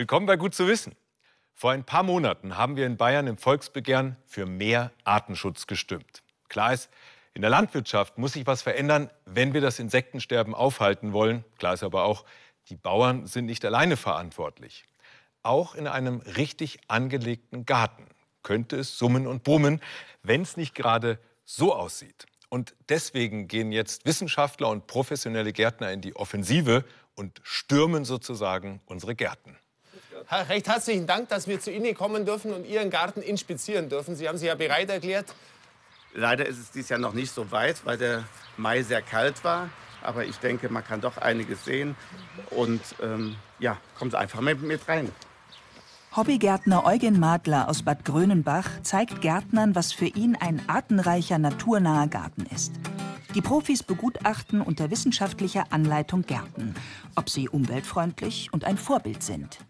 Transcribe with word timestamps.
Willkommen 0.00 0.24
bei 0.24 0.38
Gut 0.38 0.54
zu 0.54 0.66
wissen. 0.66 0.96
Vor 1.52 1.72
ein 1.72 1.84
paar 1.84 2.02
Monaten 2.02 2.56
haben 2.56 2.74
wir 2.74 2.86
in 2.86 2.96
Bayern 2.96 3.26
im 3.26 3.36
Volksbegehren 3.36 4.16
für 4.24 4.46
mehr 4.46 4.92
Artenschutz 5.04 5.66
gestimmt. 5.66 6.22
Klar 6.48 6.72
ist, 6.72 6.88
in 7.34 7.42
der 7.42 7.50
Landwirtschaft 7.50 8.16
muss 8.16 8.32
sich 8.32 8.46
was 8.46 8.62
verändern, 8.62 9.10
wenn 9.26 9.52
wir 9.52 9.60
das 9.60 9.78
Insektensterben 9.78 10.54
aufhalten 10.54 11.12
wollen. 11.12 11.44
Klar 11.58 11.74
ist 11.74 11.82
aber 11.82 12.04
auch, 12.04 12.24
die 12.70 12.76
Bauern 12.76 13.26
sind 13.26 13.44
nicht 13.44 13.62
alleine 13.62 13.98
verantwortlich. 13.98 14.86
Auch 15.42 15.74
in 15.74 15.86
einem 15.86 16.20
richtig 16.20 16.78
angelegten 16.88 17.66
Garten 17.66 18.06
könnte 18.42 18.76
es 18.76 18.96
summen 18.96 19.26
und 19.26 19.44
brummen, 19.44 19.82
wenn 20.22 20.40
es 20.40 20.56
nicht 20.56 20.74
gerade 20.74 21.18
so 21.44 21.74
aussieht. 21.74 22.24
Und 22.48 22.74
deswegen 22.88 23.48
gehen 23.48 23.70
jetzt 23.70 24.06
Wissenschaftler 24.06 24.70
und 24.70 24.86
professionelle 24.86 25.52
Gärtner 25.52 25.92
in 25.92 26.00
die 26.00 26.16
Offensive 26.16 26.86
und 27.16 27.38
stürmen 27.42 28.06
sozusagen 28.06 28.80
unsere 28.86 29.14
Gärten. 29.14 29.59
Recht 30.48 30.68
herzlichen 30.68 31.06
Dank, 31.06 31.28
dass 31.28 31.46
wir 31.46 31.60
zu 31.60 31.70
Ihnen 31.70 31.94
kommen 31.94 32.26
dürfen 32.26 32.52
und 32.52 32.66
Ihren 32.66 32.90
Garten 32.90 33.22
inspizieren 33.22 33.88
dürfen. 33.88 34.16
Sie 34.16 34.28
haben 34.28 34.38
sich 34.38 34.48
ja 34.48 34.54
bereit 34.54 34.90
erklärt. 34.90 35.34
Leider 36.12 36.46
ist 36.46 36.58
es 36.58 36.70
dieses 36.70 36.88
Jahr 36.90 36.98
noch 36.98 37.12
nicht 37.12 37.32
so 37.32 37.50
weit, 37.52 37.84
weil 37.84 37.96
der 37.96 38.24
Mai 38.56 38.82
sehr 38.82 39.02
kalt 39.02 39.42
war. 39.44 39.70
Aber 40.02 40.24
ich 40.24 40.36
denke, 40.36 40.68
man 40.68 40.84
kann 40.84 41.00
doch 41.00 41.18
einiges 41.18 41.64
sehen. 41.64 41.94
Und 42.50 42.80
ähm, 43.02 43.36
ja, 43.58 43.76
kommt 43.98 44.14
einfach 44.14 44.40
mit, 44.40 44.62
mit 44.62 44.88
rein. 44.88 45.10
Hobbygärtner 46.16 46.84
Eugen 46.84 47.20
Madler 47.20 47.68
aus 47.68 47.84
Bad 47.84 48.04
Grönenbach 48.04 48.66
zeigt 48.82 49.20
Gärtnern, 49.20 49.76
was 49.76 49.92
für 49.92 50.06
ihn 50.06 50.36
ein 50.40 50.60
artenreicher, 50.68 51.38
naturnaher 51.38 52.08
Garten 52.08 52.46
ist. 52.52 52.72
Die 53.36 53.40
Profis 53.40 53.84
begutachten 53.84 54.60
unter 54.60 54.90
wissenschaftlicher 54.90 55.66
Anleitung 55.70 56.22
Gärten, 56.22 56.74
ob 57.14 57.30
sie 57.30 57.48
umweltfreundlich 57.48 58.52
und 58.52 58.64
ein 58.64 58.76
Vorbild 58.76 59.22
sind. 59.22 59.60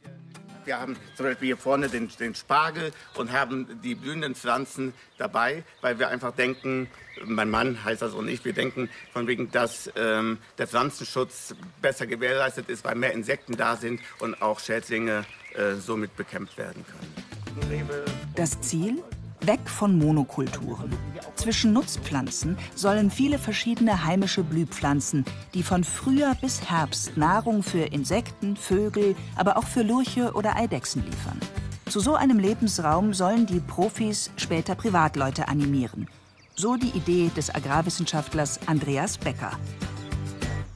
Wir 0.65 0.81
haben 0.81 0.97
zum 1.17 1.27
Beispiel 1.27 1.47
hier 1.47 1.57
vorne 1.57 1.89
den, 1.89 2.09
den, 2.19 2.35
Spargel 2.35 2.93
und 3.17 3.33
haben 3.33 3.81
die 3.83 3.95
blühenden 3.95 4.35
Pflanzen 4.35 4.93
dabei, 5.19 5.65
weil 5.81 5.99
wir 5.99 6.09
einfach 6.09 6.33
denken, 6.33 6.89
mein 7.25 7.51
Mann 7.51 7.85
heißt 7.85 8.03
das 8.03 8.15
und 8.15 8.29
ich, 8.29 8.45
wir 8.45 8.53
denken 8.53 8.89
von 9.13 9.27
wegen, 9.27 9.51
dass 9.51 9.91
ähm, 9.97 10.39
der 10.59 10.67
Pflanzenschutz 10.67 11.55
besser 11.81 12.07
gewährleistet 12.07 12.69
ist, 12.69 12.85
weil 12.85 12.95
mehr 12.95 13.13
Insekten 13.13 13.57
da 13.57 13.77
sind 13.77 14.01
und 14.19 14.41
auch 14.43 14.61
Schädlinge 14.61 15.25
äh, 15.55 15.75
somit 15.75 16.17
bekämpft 16.17 16.57
werden 16.59 16.85
können. 16.87 18.21
Das 18.35 18.61
Ziel? 18.61 19.03
Weg 19.43 19.69
von 19.69 19.99
Monokulturen. 19.99 20.93
Zwischen 21.37 21.73
Nutzpflanzen 21.73 22.59
sollen 22.75 23.11
viele 23.11 23.39
verschiedene 23.39 24.05
heimische 24.05 24.43
Blühpflanzen, 24.43 25.25
die 25.55 25.63
von 25.63 25.85
Frühjahr 25.85 26.35
bis 26.35 26.69
Herbst 26.69 27.17
Nahrung 27.17 27.63
für 27.63 27.85
Insekten, 27.85 28.57
Vögel, 28.57 29.17
aber 29.37 29.57
auch 29.57 29.67
für 29.67 29.83
Lurche 29.83 30.33
oder 30.33 30.57
Eidechsen 30.57 31.05
liefern. 31.05 31.41
Zu 31.87 32.01
so 32.01 32.15
einem 32.15 32.39
Lebensraum 32.39 33.15
sollen 33.15 33.47
die 33.47 33.61
Profis 33.61 34.31
später 34.37 34.75
Privatleute 34.75 35.49
animieren. 35.49 36.07
So 36.55 36.77
die 36.77 36.91
Idee 36.91 37.31
des 37.35 37.55
Agrarwissenschaftlers 37.55 38.61
Andreas 38.67 39.17
Becker. 39.17 39.53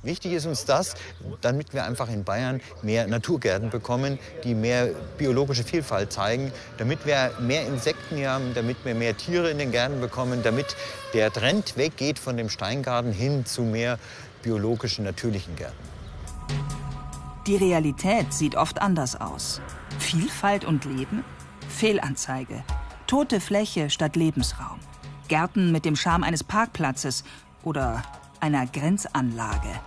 Wichtig 0.04 0.32
ist 0.32 0.44
uns 0.44 0.66
das, 0.66 0.94
damit 1.40 1.72
wir 1.72 1.84
einfach 1.84 2.10
in 2.10 2.24
Bayern 2.24 2.60
mehr 2.82 3.06
Naturgärten 3.06 3.70
bekommen, 3.70 4.18
die 4.44 4.54
mehr 4.54 4.90
biologische 5.16 5.64
Vielfalt 5.64 6.12
zeigen, 6.12 6.52
damit 6.76 7.06
wir 7.06 7.32
mehr 7.40 7.66
Insekten 7.66 8.16
hier 8.16 8.30
haben, 8.30 8.52
damit 8.54 8.76
wir 8.84 8.94
mehr 8.94 9.16
Tiere 9.16 9.50
in 9.50 9.56
den 9.56 9.72
Gärten 9.72 10.00
bekommen, 10.00 10.42
damit 10.42 10.76
der 11.14 11.32
Trend 11.32 11.78
weggeht 11.78 12.18
von 12.18 12.36
dem 12.36 12.50
Steingarten 12.50 13.12
hin 13.12 13.46
zu 13.46 13.62
mehr 13.62 13.98
biologischen, 14.42 15.04
natürlichen 15.04 15.56
Gärten. 15.56 15.74
Die 17.46 17.56
Realität 17.56 18.32
sieht 18.32 18.56
oft 18.56 18.82
anders 18.82 19.18
aus. 19.18 19.62
Vielfalt 19.98 20.66
und 20.66 20.84
Leben? 20.84 21.24
Fehlanzeige. 21.68 22.62
Tote 23.06 23.40
Fläche 23.40 23.88
statt 23.88 24.16
Lebensraum. 24.16 24.80
Gärten 25.28 25.72
mit 25.72 25.86
dem 25.86 25.96
Charme 25.96 26.24
eines 26.24 26.44
Parkplatzes 26.44 27.24
oder 27.62 28.02
einer 28.40 28.66
Grenzanlage. 28.66 29.80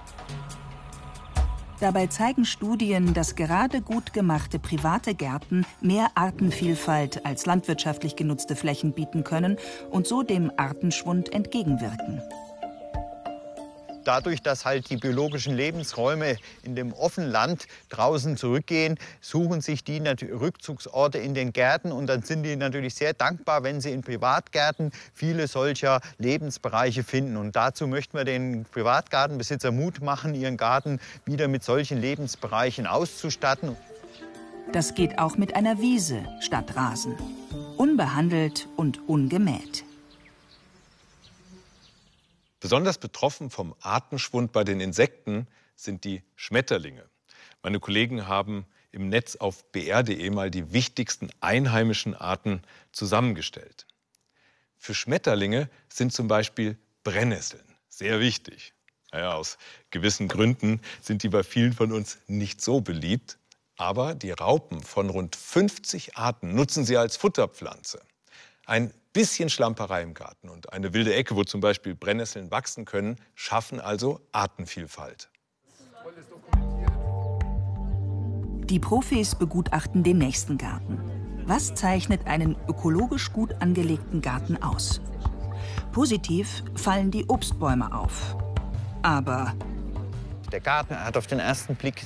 Dabei 1.79 2.07
zeigen 2.07 2.45
Studien, 2.45 3.13
dass 3.13 3.35
gerade 3.35 3.81
gut 3.81 4.11
gemachte 4.11 4.57
private 4.57 5.13
Gärten 5.13 5.63
mehr 5.79 6.07
Artenvielfalt 6.15 7.23
als 7.23 7.45
landwirtschaftlich 7.45 8.15
genutzte 8.15 8.55
Flächen 8.55 8.93
bieten 8.93 9.23
können 9.23 9.57
und 9.91 10.07
so 10.07 10.23
dem 10.23 10.51
Artenschwund 10.57 11.31
entgegenwirken 11.31 12.21
dadurch, 14.07 14.41
dass 14.41 14.65
halt 14.65 14.89
die 14.89 14.97
biologischen 14.97 15.55
Lebensräume 15.55 16.37
in 16.63 16.75
dem 16.75 16.93
offenen 16.93 17.29
Land 17.29 17.67
draußen 17.89 18.37
zurückgehen, 18.37 18.97
suchen 19.21 19.61
sich 19.61 19.83
die 19.83 19.97
Rückzugsorte 19.99 21.17
in 21.17 21.33
den 21.33 21.53
Gärten 21.53 21.91
und 21.91 22.07
dann 22.07 22.23
sind 22.23 22.43
die 22.43 22.55
natürlich 22.55 22.95
sehr 22.95 23.13
dankbar, 23.13 23.63
wenn 23.63 23.81
sie 23.81 23.91
in 23.91 24.01
Privatgärten 24.01 24.91
viele 25.13 25.47
solcher 25.47 25.99
Lebensbereiche 26.17 27.03
finden. 27.03 27.37
Und 27.37 27.55
dazu 27.55 27.87
möchten 27.87 28.17
wir 28.17 28.23
den 28.23 28.65
Privatgartenbesitzer 28.65 29.71
Mut 29.71 30.01
machen, 30.01 30.33
ihren 30.33 30.57
Garten 30.57 30.99
wieder 31.25 31.47
mit 31.47 31.63
solchen 31.63 31.99
Lebensbereichen 31.99 32.87
auszustatten. 32.87 33.75
Das 34.71 34.95
geht 34.95 35.17
auch 35.17 35.37
mit 35.37 35.55
einer 35.55 35.79
Wiese 35.79 36.25
statt 36.41 36.75
Rasen. 36.75 37.15
Unbehandelt 37.77 38.67
und 38.75 39.07
ungemäht. 39.07 39.86
Besonders 42.59 42.97
betroffen 42.97 43.49
vom 43.49 43.75
Artenschwund 43.81 44.51
bei 44.51 44.63
den 44.63 44.79
Insekten 44.79 45.47
sind 45.75 46.03
die 46.03 46.23
Schmetterlinge. 46.35 47.07
Meine 47.61 47.79
Kollegen 47.79 48.27
haben 48.27 48.65
im 48.91 49.09
Netz 49.09 49.35
auf 49.35 49.71
br.de 49.71 50.29
mal 50.31 50.49
die 50.49 50.73
wichtigsten 50.73 51.29
einheimischen 51.39 52.15
Arten 52.15 52.61
zusammengestellt. 52.91 53.85
Für 54.77 54.93
Schmetterlinge 54.93 55.69
sind 55.89 56.13
zum 56.13 56.27
Beispiel 56.27 56.77
Brennnesseln 57.03 57.67
sehr 57.97 58.19
wichtig. 58.19 58.73
Naja, 59.11 59.33
aus 59.33 59.57
gewissen 59.89 60.27
Gründen 60.27 60.81
sind 61.01 61.23
die 61.23 61.29
bei 61.29 61.43
vielen 61.43 61.73
von 61.73 61.91
uns 61.91 62.19
nicht 62.27 62.61
so 62.61 62.81
beliebt. 62.81 63.37
Aber 63.75 64.15
die 64.15 64.31
Raupen 64.31 64.81
von 64.81 65.09
rund 65.09 65.35
50 65.35 66.17
Arten 66.17 66.55
nutzen 66.55 66.83
sie 66.83 66.97
als 66.97 67.15
Futterpflanze. 67.15 68.01
Ein 68.67 68.91
bisschen 69.13 69.49
Schlamperei 69.49 70.01
im 70.01 70.13
Garten 70.13 70.49
und 70.49 70.73
eine 70.73 70.93
wilde 70.93 71.15
Ecke, 71.15 71.37
wo 71.37 71.45
zum 71.45 71.61
Beispiel 71.61 71.95
Brennnesseln 71.95 72.51
wachsen 72.51 72.83
können, 72.83 73.15
schaffen 73.33 73.79
also 73.79 74.19
Artenvielfalt. 74.33 75.31
Die 78.65 78.79
Profis 78.79 79.35
begutachten 79.35 80.03
den 80.03 80.17
nächsten 80.17 80.57
Garten. 80.57 80.99
Was 81.45 81.75
zeichnet 81.75 82.27
einen 82.27 82.57
ökologisch 82.67 83.31
gut 83.31 83.53
angelegten 83.61 84.21
Garten 84.21 84.61
aus? 84.61 84.99
Positiv 85.93 86.61
fallen 86.75 87.09
die 87.09 87.23
Obstbäume 87.29 87.97
auf. 87.97 88.35
Aber 89.01 89.55
der 90.51 90.59
Garten 90.59 91.01
hat 91.01 91.15
auf 91.15 91.27
den 91.27 91.39
ersten 91.39 91.77
Blick 91.77 92.05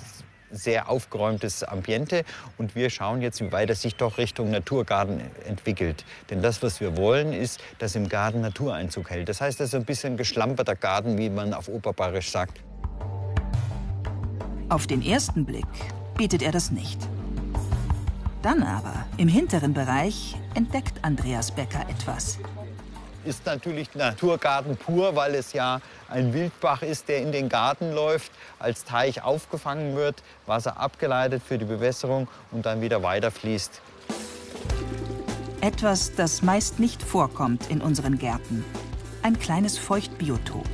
sehr 0.51 0.89
aufgeräumtes 0.89 1.63
Ambiente. 1.63 2.23
Und 2.57 2.75
wir 2.75 2.89
schauen 2.89 3.22
jetzt, 3.22 3.41
wie 3.41 3.51
weit 3.51 3.69
es 3.69 3.81
sich 3.81 3.95
doch 3.95 4.17
Richtung 4.17 4.51
Naturgarten 4.51 5.22
entwickelt. 5.47 6.06
Denn 6.29 6.41
das, 6.41 6.62
was 6.63 6.79
wir 6.81 6.97
wollen, 6.97 7.34
ist, 7.34 7.59
dass 7.79 7.95
im 7.95 8.09
Garten 8.09 8.41
Natureinzug 8.41 9.09
hält. 9.09 9.29
Das 9.29 9.41
heißt, 9.41 9.59
das 9.59 9.69
ist 9.69 9.75
ein 9.75 9.85
bisschen 9.85 10.17
geschlamperter 10.17 10.75
Garten, 10.75 11.17
wie 11.17 11.29
man 11.29 11.53
auf 11.53 11.67
Oberbayerisch 11.67 12.31
sagt. 12.31 12.61
Auf 14.69 14.88
den 14.88 15.01
ersten 15.01 15.45
Blick 15.45 15.66
bietet 16.17 16.41
er 16.41 16.51
das 16.51 16.72
nicht. 16.72 17.00
Dann 18.41 18.63
aber, 18.63 19.06
im 19.17 19.28
hinteren 19.28 19.73
Bereich, 19.73 20.35
entdeckt 20.56 21.03
Andreas 21.03 21.51
Becker 21.51 21.81
etwas 21.90 22.40
ist 23.25 23.45
natürlich 23.45 23.93
Naturgarten 23.95 24.77
pur, 24.77 25.15
weil 25.15 25.35
es 25.35 25.53
ja 25.53 25.81
ein 26.09 26.34
Wildbach 26.34 26.81
ist, 26.81 27.07
der 27.07 27.22
in 27.22 27.31
den 27.31 27.49
Garten 27.49 27.91
läuft, 27.93 28.31
als 28.59 28.84
Teich 28.84 29.23
aufgefangen 29.23 29.96
wird, 29.96 30.23
Wasser 30.46 30.78
abgeleitet 30.78 31.41
für 31.46 31.57
die 31.57 31.66
Bewässerung 31.66 32.28
und 32.51 32.66
dann 32.66 32.81
wieder 32.81 33.03
weiterfließt. 33.03 33.81
Etwas, 35.61 36.16
das 36.16 36.41
meist 36.41 36.79
nicht 36.79 37.03
vorkommt 37.03 37.69
in 37.69 37.81
unseren 37.81 38.17
Gärten. 38.17 38.66
Ein 39.22 39.37
kleines 39.37 39.78
Feuchtbiotop. 39.78 40.67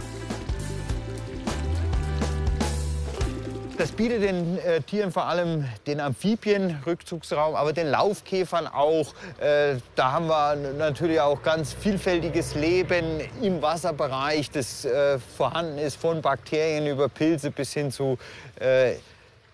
Das 3.78 3.92
bietet 3.92 4.24
den 4.24 4.58
äh, 4.58 4.82
Tieren 4.82 5.12
vor 5.12 5.26
allem 5.26 5.66
den 5.86 6.00
Amphibien 6.00 6.82
Rückzugsraum, 6.88 7.54
aber 7.54 7.74
den 7.74 7.86
Laufkäfern 7.86 8.66
auch. 8.66 9.14
Äh, 9.40 9.76
da 9.94 10.14
haben 10.14 10.28
wir 10.28 10.56
natürlich 10.74 11.22
auch 11.22 11.44
ganz 11.44 11.74
vielfältiges 11.74 12.56
Leben 12.56 13.22
im 13.40 13.62
Wasserbereich, 13.62 14.50
das 14.50 14.84
äh, 14.84 15.20
vorhanden 15.20 15.78
ist, 15.78 15.96
von 15.96 16.24
Bakterien 16.24 16.88
über 16.88 17.08
Pilze 17.08 17.52
bis 17.52 17.72
hin 17.74 17.92
zu 17.92 18.18
äh, 18.60 18.96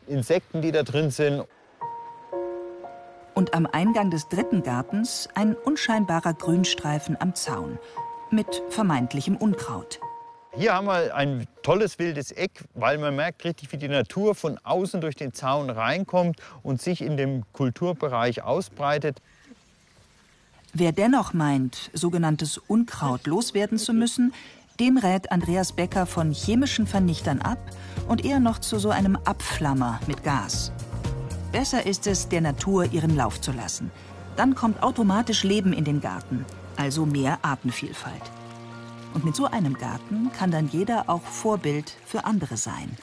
Insekten, 0.07 0.61
die 0.61 0.71
da 0.71 0.83
drin 0.83 1.11
sind. 1.11 1.43
Und 3.33 3.53
am 3.53 3.65
Eingang 3.65 4.09
des 4.09 4.29
dritten 4.29 4.63
Gartens 4.63 5.27
ein 5.35 5.53
unscheinbarer 5.53 6.33
Grünstreifen 6.33 7.17
am 7.19 7.35
Zaun 7.35 7.77
mit 8.31 8.61
vermeintlichem 8.69 9.35
Unkraut. 9.35 9.99
Hier 10.55 10.75
haben 10.75 10.85
wir 10.85 11.15
ein 11.15 11.47
tolles 11.63 11.97
wildes 11.97 12.31
Eck, 12.31 12.63
weil 12.75 12.99
man 12.99 13.15
merkt 13.15 13.43
richtig, 13.43 13.71
wie 13.71 13.77
die 13.77 13.87
Natur 13.87 14.35
von 14.35 14.59
außen 14.63 15.01
durch 15.01 15.15
den 15.15 15.33
Zaun 15.33 15.71
reinkommt 15.71 16.39
und 16.61 16.79
sich 16.79 17.01
in 17.01 17.17
dem 17.17 17.43
Kulturbereich 17.53 18.43
ausbreitet. 18.43 19.19
Wer 20.71 20.91
dennoch 20.91 21.33
meint, 21.33 21.89
sogenanntes 21.93 22.59
Unkraut 22.59 23.25
loswerden 23.25 23.79
zu 23.79 23.93
müssen, 23.93 24.31
dem 24.79 24.97
rät 24.97 25.31
Andreas 25.31 25.71
Becker 25.71 26.05
von 26.05 26.31
chemischen 26.31 26.85
Vernichtern 26.85 27.41
ab 27.41 27.57
und 28.07 28.23
eher 28.23 28.39
noch 28.39 28.59
zu 28.59 28.77
so 28.77 28.91
einem 28.91 29.15
Abflammer 29.15 29.99
mit 30.05 30.23
Gas. 30.23 30.71
Besser 31.51 31.85
ist 31.85 32.05
es, 32.05 32.29
der 32.29 32.41
Natur 32.41 32.91
ihren 32.91 33.15
Lauf 33.15 33.41
zu 33.41 33.51
lassen. 33.51 33.91
Dann 34.35 34.53
kommt 34.53 34.83
automatisch 34.83 35.43
Leben 35.43 35.73
in 35.73 35.83
den 35.83 35.99
Garten, 35.99 36.45
also 36.75 37.07
mehr 37.07 37.39
Artenvielfalt. 37.41 38.21
Und 39.13 39.25
mit 39.25 39.35
so 39.35 39.45
einem 39.45 39.77
Garten 39.77 40.31
kann 40.31 40.51
dann 40.51 40.69
jeder 40.69 41.09
auch 41.09 41.21
Vorbild 41.21 41.91
für 42.05 42.25
andere 42.25 42.57
sein. 42.57 42.97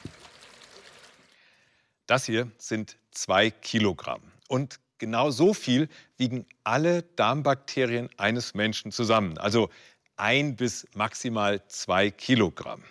Das 2.07 2.25
hier 2.25 2.51
sind 2.59 2.97
zwei 3.13 3.51
Kilogramm. 3.51 4.21
Und 4.49 4.81
genau 4.99 5.31
so 5.31 5.55
viel 5.55 5.89
wiegen 6.17 6.47
alle 6.65 7.03
Darmbakterien 7.03 8.11
eines 8.17 8.55
Menschen 8.55 8.91
zusammen. 8.91 9.39
Also 9.39 9.71
ein 10.17 10.57
bis 10.57 10.89
maximal 10.95 11.67
zwei 11.69 12.11
Kilogramm. 12.11 12.83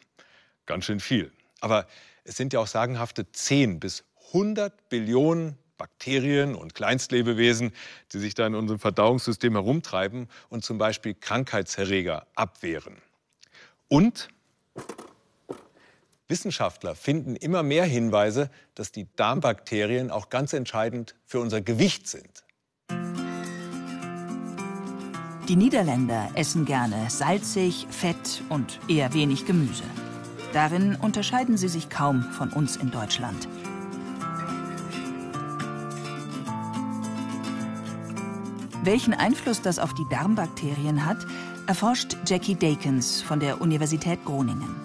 Ganz 0.66 0.86
schön 0.86 1.00
viel. 1.00 1.32
Aber 1.60 1.88
es 2.24 2.38
sind 2.38 2.54
ja 2.54 2.60
auch 2.60 2.68
sagenhafte 2.68 3.30
10 3.32 3.80
bis 3.80 4.06
100 4.28 4.90
Billionen 4.90 5.58
Bakterien 5.78 6.56
und 6.56 6.76
Kleinstlebewesen, 6.76 7.72
die 8.14 8.20
sich 8.20 8.36
da 8.36 8.46
in 8.46 8.54
unserem 8.54 8.80
Verdauungssystem 8.80 9.54
herumtreiben 9.54 10.28
und 10.50 10.64
zum 10.64 10.78
Beispiel 10.78 11.16
Krankheitserreger 11.16 12.28
abwehren. 12.36 12.98
Und 13.90 14.30
Wissenschaftler 16.28 16.94
finden 16.94 17.36
immer 17.36 17.64
mehr 17.64 17.86
Hinweise, 17.86 18.52
dass 18.76 18.92
die 18.92 19.08
Darmbakterien 19.16 20.12
auch 20.12 20.30
ganz 20.30 20.54
entscheidend 20.54 21.16
für 21.26 21.40
unser 21.40 21.60
Gewicht 21.60 22.08
sind. 22.08 22.46
Die 25.48 25.56
Niederländer 25.56 26.30
essen 26.36 26.66
gerne 26.66 27.10
salzig, 27.10 27.88
fett 27.90 28.44
und 28.50 28.80
eher 28.88 29.16
wenig 29.16 29.48
Gemüse. 29.48 29.84
Darin 30.54 30.96
unterscheiden 30.96 31.58
sie 31.58 31.68
sich 31.68 31.90
kaum 31.90 32.22
von 32.22 32.54
uns 32.54 32.76
in 32.78 32.92
Deutschland. 32.92 33.48
Welchen 38.84 39.16
Einfluss 39.16 39.64
das 39.64 39.80
auf 39.80 39.96
die 39.96 40.06
Darmbakterien 40.12 41.06
hat, 41.06 41.26
erforscht 41.70 42.18
Jackie 42.26 42.56
Dakins 42.56 43.22
von 43.22 43.40
der 43.40 43.62
Universität 43.62 44.26
Groningen. 44.26 44.76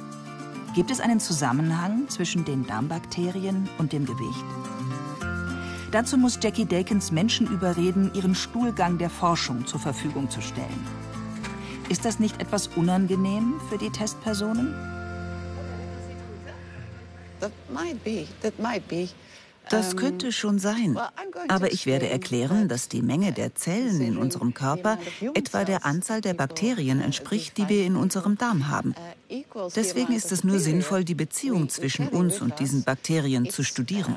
Gibt 0.75 0.91
es 0.91 1.01
einen 1.01 1.19
Zusammenhang 1.19 2.11
zwischen 2.11 2.45
den 2.45 2.67
Darmbakterien 2.67 3.71
und 3.79 3.95
dem 3.95 4.05
Gewicht? 4.05 4.45
Dazu 5.93 6.19
muss 6.19 6.39
Jackie 6.43 6.67
Dakins 6.67 7.11
Menschen 7.11 7.47
überreden, 7.47 8.11
ihren 8.13 8.35
Stuhlgang 8.35 8.99
der 8.99 9.09
Forschung 9.09 9.67
zur 9.67 9.81
Verfügung 9.81 10.29
zu 10.29 10.43
stellen. 10.43 10.87
Ist 11.89 12.05
das 12.05 12.19
nicht 12.19 12.39
etwas 12.39 12.67
unangenehm 12.77 13.55
für 13.71 13.79
die 13.79 13.89
Testpersonen? 13.89 14.75
That 17.41 17.53
might 17.73 18.05
be. 18.05 18.27
That 18.43 18.59
might 18.59 18.87
be. 18.89 19.09
Das 19.71 19.97
könnte 19.97 20.33
schon 20.33 20.59
sein. 20.59 20.99
Aber 21.49 21.73
ich 21.73 21.87
werde 21.87 22.09
erklären, 22.09 22.69
dass 22.69 22.89
die 22.89 23.03
Menge 23.03 23.33
der 23.33 23.55
Zellen 23.55 24.01
in 24.01 24.19
unserem 24.19 24.55
Körper 24.55 24.99
etwa 25.35 25.65
der 25.65 25.85
Anzahl 25.85 26.21
der 26.21 26.35
Bakterien 26.35 27.01
entspricht, 27.01 27.57
die 27.57 27.69
wir 27.69 27.85
in 27.85 27.97
unserem 27.97 28.37
Darm 28.37 28.69
haben. 28.69 28.95
Deswegen 29.75 30.13
ist 30.13 30.33
es 30.33 30.45
nur 30.45 30.59
sinnvoll, 30.59 31.05
die 31.05 31.15
Beziehung 31.15 31.69
zwischen 31.69 32.09
uns 32.09 32.41
und 32.41 32.59
diesen 32.59 32.85
Bakterien 32.85 33.51
zu 33.51 33.63
studieren. 33.63 34.17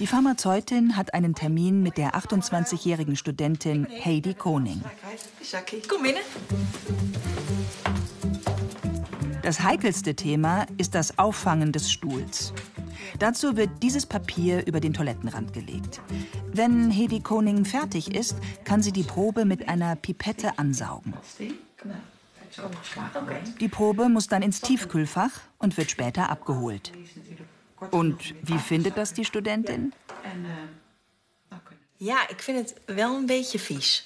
Die 0.00 0.08
Pharmazeutin 0.08 0.96
hat 0.96 1.14
einen 1.14 1.34
Termin 1.36 1.82
mit 1.82 1.96
der 1.98 2.14
28-jährigen 2.16 3.14
Studentin 3.16 3.86
Heidi 4.04 4.34
Koning. 4.34 4.82
Das 9.44 9.60
heikelste 9.60 10.14
Thema 10.14 10.66
ist 10.78 10.94
das 10.94 11.18
Auffangen 11.18 11.70
des 11.70 11.92
Stuhls. 11.92 12.54
Dazu 13.18 13.58
wird 13.58 13.82
dieses 13.82 14.06
Papier 14.06 14.66
über 14.66 14.80
den 14.80 14.94
Toilettenrand 14.94 15.52
gelegt. 15.52 16.00
Wenn 16.50 16.90
Hedi 16.90 17.20
Koning 17.20 17.66
fertig 17.66 18.14
ist, 18.14 18.38
kann 18.64 18.82
sie 18.82 18.90
die 18.90 19.02
Probe 19.02 19.44
mit 19.44 19.68
einer 19.68 19.96
Pipette 19.96 20.58
ansaugen. 20.58 21.12
Die 23.60 23.68
Probe 23.68 24.08
muss 24.08 24.28
dann 24.28 24.40
ins 24.40 24.62
Tiefkühlfach 24.62 25.32
und 25.58 25.76
wird 25.76 25.90
später 25.90 26.30
abgeholt. 26.30 26.92
Und 27.90 28.34
wie 28.42 28.58
findet 28.58 28.96
das 28.96 29.12
die 29.12 29.26
Studentin? 29.26 29.92
Ja, 31.98 32.16
ich 32.30 32.40
finde 32.40 32.62
es 32.62 32.74
wel 32.86 33.14
ein 33.14 33.26
bisschen 33.26 33.60
fies. 33.60 34.04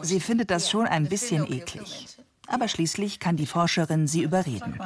Sie 0.00 0.20
findet 0.20 0.50
das 0.50 0.70
schon 0.70 0.86
ein 0.86 1.06
bisschen 1.06 1.52
eklig. 1.52 2.16
Aber 2.46 2.68
schließlich 2.68 3.20
kann 3.20 3.36
die 3.36 3.46
Forscherin 3.46 4.06
sie 4.06 4.22
überreden. 4.22 4.78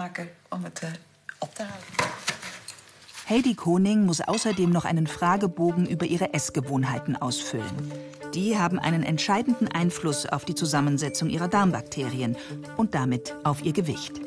Heidi 3.29 3.55
Koning 3.55 4.07
muss 4.07 4.21
außerdem 4.21 4.71
noch 4.71 4.85
einen 4.85 5.07
Fragebogen 5.07 5.87
über 5.87 6.05
ihre 6.05 6.35
Essgewohnheiten 6.35 7.15
ausfüllen. 7.15 7.93
Die 8.35 8.59
haben 8.59 8.79
einen 8.81 9.05
entscheidenden 9.05 9.69
Einfluss 9.69 10.27
auf 10.27 10.45
die 10.45 10.57
Zusammensetzung 10.57 11.31
ihrer 11.31 11.47
Darmbakterien 11.47 12.37
und 12.77 12.97
damit 12.97 13.37
auf 13.45 13.65
ihr 13.65 13.73
Gewicht. 13.73 14.21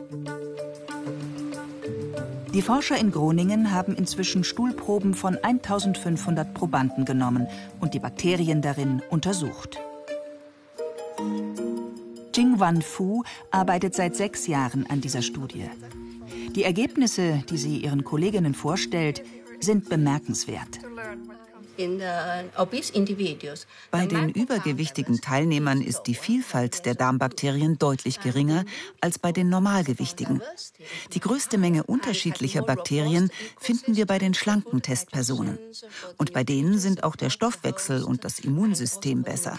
Die 2.54 2.62
Forscher 2.62 2.98
in 2.98 3.12
Groningen 3.12 3.72
haben 3.72 3.96
inzwischen 3.96 4.44
Stuhlproben 4.44 5.16
von 5.16 5.38
1500 5.38 6.54
Probanden 6.54 7.04
genommen 7.04 7.48
und 7.82 7.94
die 7.94 8.00
Bakterien 8.00 8.62
darin 8.62 9.02
untersucht. 9.10 9.80
Jing 12.34 12.60
Wan 12.60 12.82
Fu 12.82 13.24
arbeitet 13.52 13.94
seit 13.94 14.16
sechs 14.16 14.48
Jahren 14.48 14.88
an 14.88 15.02
dieser 15.02 15.22
Studie. 15.22 15.70
Die 16.56 16.64
Ergebnisse, 16.64 17.44
die 17.50 17.58
sie 17.58 17.78
ihren 17.78 18.04
Kolleginnen 18.04 18.56
vorstellt, 18.56 19.24
sind 19.60 19.88
bemerkenswert. 19.88 20.80
Bei 23.92 24.06
den 24.06 24.30
übergewichtigen 24.30 25.22
Teilnehmern 25.22 25.82
ist 25.82 26.04
die 26.04 26.16
Vielfalt 26.16 26.86
der 26.86 26.96
Darmbakterien 26.96 27.80
deutlich 27.80 28.20
geringer 28.20 28.66
als 29.02 29.18
bei 29.20 29.32
den 29.32 29.50
Normalgewichtigen. 29.50 30.42
Die 31.14 31.20
größte 31.20 31.58
Menge 31.58 31.84
unterschiedlicher 31.84 32.62
Bakterien 32.62 33.32
finden 33.60 33.96
wir 33.96 34.06
bei 34.06 34.20
den 34.20 34.34
schlanken 34.34 34.82
Testpersonen. 34.82 35.58
Und 36.18 36.34
bei 36.34 36.44
denen 36.44 36.78
sind 36.78 37.04
auch 37.04 37.16
der 37.16 37.30
Stoffwechsel 37.30 38.04
und 38.04 38.24
das 38.24 38.40
Immunsystem 38.40 39.24
besser. 39.24 39.58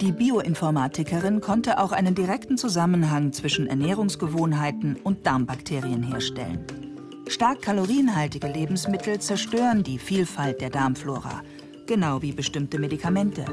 Die 0.00 0.12
Bioinformatikerin 0.12 1.40
konnte 1.40 1.78
auch 1.78 1.92
einen 1.92 2.14
direkten 2.14 2.58
Zusammenhang 2.58 3.32
zwischen 3.32 3.66
Ernährungsgewohnheiten 3.66 4.96
und 4.96 5.26
Darmbakterien 5.26 6.02
herstellen. 6.02 6.91
Stark 7.32 7.62
kalorienhaltige 7.62 8.46
Lebensmittel 8.46 9.18
zerstören 9.18 9.82
die 9.82 9.98
Vielfalt 9.98 10.60
der 10.60 10.68
Darmflora, 10.68 11.42
genau 11.86 12.20
wie 12.20 12.32
bestimmte 12.32 12.78
Medikamente. 12.78 13.46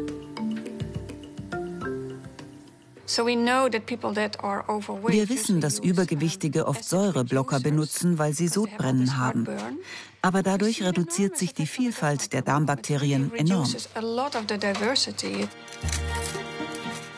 Wir 5.07 5.29
wissen, 5.29 5.62
dass 5.62 5.79
Übergewichtige 5.79 6.67
oft 6.67 6.83
Säureblocker 6.83 7.62
benutzen, 7.62 8.19
weil 8.19 8.33
sie 8.33 8.50
Sodbrennen 8.50 9.17
haben. 9.17 9.48
Aber 10.21 10.43
dadurch 10.43 10.83
reduziert 10.83 11.38
sich 11.38 11.53
die 11.53 11.65
Vielfalt 11.65 12.33
der 12.33 12.41
Darmbakterien 12.41 13.33
enorm. 13.33 13.74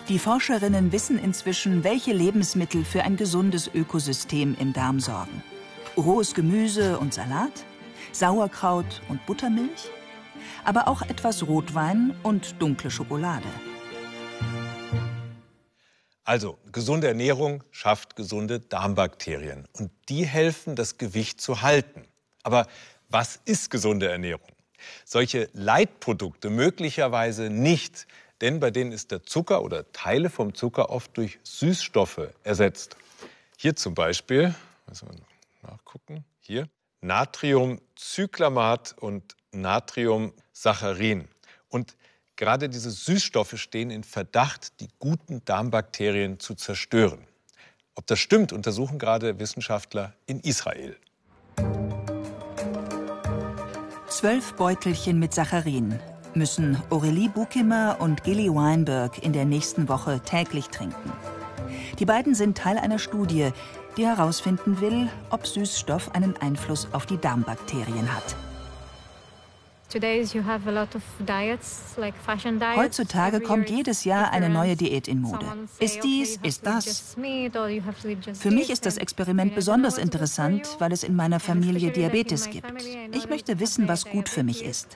Die 0.09 0.19
Forscherinnen 0.19 0.91
wissen 0.91 1.17
inzwischen, 1.17 1.83
welche 1.83 2.13
Lebensmittel 2.13 2.85
für 2.85 3.01
ein 3.01 3.17
gesundes 3.17 3.67
Ökosystem 3.73 4.55
im 4.59 4.73
Darm 4.73 4.99
sorgen 4.99 5.41
rohes 5.97 6.33
Gemüse 6.33 6.97
und 6.99 7.13
Salat, 7.13 7.65
Sauerkraut 8.11 9.01
und 9.09 9.25
Buttermilch, 9.25 9.89
aber 10.63 10.87
auch 10.87 11.01
etwas 11.01 11.47
Rotwein 11.47 12.15
und 12.23 12.61
dunkle 12.61 12.91
Schokolade. 12.91 13.47
Also, 16.23 16.59
gesunde 16.71 17.07
Ernährung 17.07 17.63
schafft 17.71 18.15
gesunde 18.15 18.59
Darmbakterien 18.59 19.67
und 19.73 19.91
die 20.07 20.25
helfen, 20.25 20.75
das 20.75 20.97
Gewicht 20.97 21.41
zu 21.41 21.61
halten. 21.61 22.03
Aber 22.43 22.67
was 23.09 23.39
ist 23.45 23.69
gesunde 23.69 24.07
Ernährung? 24.07 24.47
Solche 25.03 25.49
Leitprodukte 25.53 26.49
möglicherweise 26.49 27.49
nicht, 27.49 28.07
denn 28.39 28.59
bei 28.59 28.71
denen 28.71 28.91
ist 28.91 29.11
der 29.11 29.23
Zucker 29.23 29.63
oder 29.63 29.91
Teile 29.91 30.29
vom 30.29 30.53
Zucker 30.53 30.89
oft 30.89 31.15
durch 31.17 31.39
Süßstoffe 31.43 32.29
ersetzt. 32.43 32.95
Hier 33.57 33.75
zum 33.75 33.93
Beispiel, 33.93 34.55
nachgucken. 35.63 36.25
Hier. 36.39 36.69
Natriumcyclamat 37.01 38.95
und 38.99 39.35
Natriumsaccharin. 39.51 41.27
Und 41.69 41.97
gerade 42.35 42.69
diese 42.69 42.91
Süßstoffe 42.91 43.57
stehen 43.57 43.89
in 43.89 44.03
Verdacht, 44.03 44.79
die 44.79 44.87
guten 44.99 45.43
Darmbakterien 45.45 46.39
zu 46.39 46.53
zerstören. 46.53 47.27
Ob 47.95 48.07
das 48.07 48.19
stimmt, 48.19 48.53
untersuchen 48.53 48.99
gerade 48.99 49.39
Wissenschaftler 49.39 50.13
in 50.25 50.39
Israel. 50.39 50.97
Zwölf 54.07 54.53
Beutelchen 54.53 55.19
mit 55.19 55.33
Saccharin 55.33 55.99
müssen 56.33 56.77
Aurélie 56.89 57.29
Bukimer 57.29 57.97
und 57.99 58.23
Gilly 58.23 58.49
Weinberg 58.49 59.23
in 59.23 59.33
der 59.33 59.45
nächsten 59.45 59.89
Woche 59.89 60.21
täglich 60.21 60.67
trinken. 60.67 61.11
Die 61.99 62.05
beiden 62.05 62.35
sind 62.35 62.57
Teil 62.57 62.77
einer 62.77 62.99
Studie, 62.99 63.51
die 63.97 64.05
herausfinden 64.05 64.79
will, 64.81 65.09
ob 65.29 65.45
Süßstoff 65.45 66.13
einen 66.15 66.35
Einfluss 66.37 66.87
auf 66.91 67.05
die 67.05 67.17
Darmbakterien 67.17 68.13
hat. 68.13 68.35
Heutzutage 72.77 73.41
kommt 73.41 73.69
jedes 73.69 74.05
Jahr 74.05 74.31
eine 74.31 74.49
neue 74.49 74.75
Diät 74.77 75.07
in 75.07 75.21
Mode. 75.21 75.45
Ist 75.79 76.03
dies, 76.03 76.37
ist 76.41 76.65
das? 76.65 77.15
Für 78.33 78.51
mich 78.51 78.69
ist 78.69 78.85
das 78.85 78.97
Experiment 78.97 79.53
besonders 79.53 79.97
interessant, 79.97 80.77
weil 80.79 80.93
es 80.93 81.03
in 81.03 81.15
meiner 81.15 81.39
Familie 81.41 81.91
Diabetes 81.91 82.49
gibt. 82.49 82.71
Ich 83.11 83.27
möchte 83.27 83.59
wissen, 83.59 83.87
was 83.89 84.05
gut 84.05 84.29
für 84.29 84.43
mich 84.43 84.63
ist. 84.63 84.95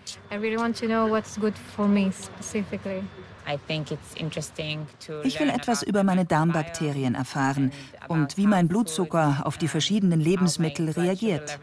Ich 5.23 5.39
will 5.39 5.49
etwas 5.49 5.83
über 5.83 6.03
meine 6.03 6.25
Darmbakterien 6.25 7.15
erfahren 7.15 7.71
und 8.07 8.37
wie 8.37 8.47
mein 8.47 8.67
Blutzucker 8.67 9.41
auf 9.43 9.57
die 9.57 9.67
verschiedenen 9.67 10.19
Lebensmittel 10.19 10.89
reagiert. 10.89 11.59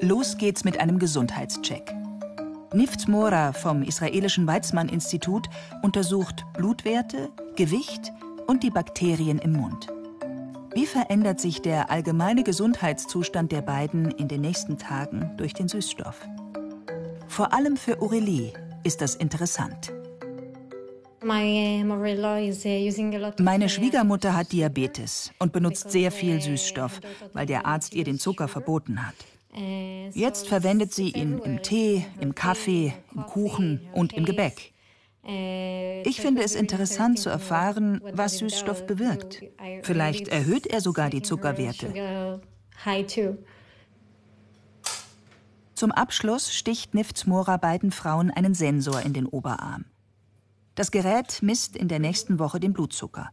Los 0.00 0.36
geht's 0.38 0.64
mit 0.64 0.78
einem 0.80 0.98
Gesundheitscheck. 0.98 1.92
Nift 2.72 3.08
Mora 3.08 3.52
vom 3.52 3.82
israelischen 3.82 4.46
Weizmann-Institut 4.46 5.48
untersucht 5.82 6.44
Blutwerte, 6.54 7.30
Gewicht 7.56 8.12
und 8.46 8.62
die 8.62 8.70
Bakterien 8.70 9.38
im 9.38 9.52
Mund. 9.52 9.88
Wie 10.74 10.86
verändert 10.86 11.40
sich 11.40 11.62
der 11.62 11.90
allgemeine 11.90 12.44
Gesundheitszustand 12.44 13.52
der 13.52 13.62
beiden 13.62 14.10
in 14.12 14.28
den 14.28 14.42
nächsten 14.42 14.78
Tagen 14.78 15.32
durch 15.36 15.54
den 15.54 15.68
Süßstoff? 15.68 16.20
Vor 17.26 17.52
allem 17.52 17.76
für 17.76 18.00
Aurélie 18.00 18.52
ist 18.84 19.00
das 19.00 19.14
interessant. 19.14 19.92
Meine 21.20 22.08
Schwiegermutter 23.68 24.36
hat 24.36 24.52
Diabetes 24.52 25.32
und 25.38 25.52
benutzt 25.52 25.90
sehr 25.90 26.12
viel 26.12 26.40
Süßstoff, 26.40 27.00
weil 27.32 27.46
der 27.46 27.66
Arzt 27.66 27.94
ihr 27.94 28.04
den 28.04 28.18
Zucker 28.18 28.46
verboten 28.46 29.06
hat. 29.06 29.14
Jetzt 30.12 30.46
verwendet 30.46 30.94
sie 30.94 31.10
ihn 31.10 31.38
im 31.38 31.62
Tee, 31.62 32.04
im 32.20 32.34
Kaffee, 32.34 32.92
im 33.14 33.26
Kuchen 33.26 33.88
und 33.92 34.12
im 34.12 34.24
Gebäck. 34.24 34.72
Ich 35.30 36.20
finde 36.22 36.42
es 36.42 36.54
interessant 36.54 37.18
zu 37.18 37.28
erfahren, 37.28 38.00
was 38.14 38.38
Süßstoff 38.38 38.86
bewirkt. 38.86 39.42
Vielleicht 39.82 40.28
erhöht 40.28 40.66
er 40.66 40.80
sogar 40.80 41.10
die 41.10 41.20
Zuckerwerte. 41.20 42.40
Zum 45.74 45.92
Abschluss 45.92 46.52
sticht 46.52 46.94
Niftsmora 46.94 47.58
beiden 47.58 47.92
Frauen 47.92 48.30
einen 48.30 48.54
Sensor 48.54 49.02
in 49.02 49.12
den 49.12 49.26
Oberarm. 49.26 49.84
Das 50.74 50.90
Gerät 50.90 51.40
misst 51.42 51.76
in 51.76 51.88
der 51.88 51.98
nächsten 51.98 52.38
Woche 52.38 52.58
den 52.58 52.72
Blutzucker. 52.72 53.30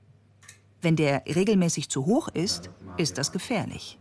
Wenn 0.81 0.97
der 0.97 1.23
regelmäßig 1.25 1.89
zu 1.89 2.05
hoch 2.05 2.27
ist, 2.27 2.69
ist 2.97 3.17
das 3.17 3.31
gefährlich. 3.31 3.97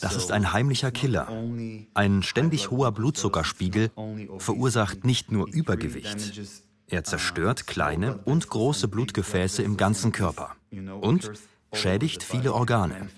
Das 0.00 0.16
ist 0.16 0.32
ein 0.32 0.52
heimlicher 0.52 0.90
Killer. 0.90 1.28
Ein 1.94 2.22
ständig 2.22 2.70
hoher 2.70 2.92
Blutzuckerspiegel 2.92 3.90
verursacht 4.38 5.04
nicht 5.04 5.30
nur 5.30 5.48
Übergewicht. 5.48 6.40
Er 6.86 7.04
zerstört 7.04 7.66
kleine 7.66 8.18
und 8.18 8.48
große 8.48 8.88
Blutgefäße 8.88 9.62
im 9.62 9.76
ganzen 9.76 10.12
Körper 10.12 10.54
und 11.00 11.30
schädigt 11.72 12.22
viele 12.22 12.52
Organe. 12.52 13.08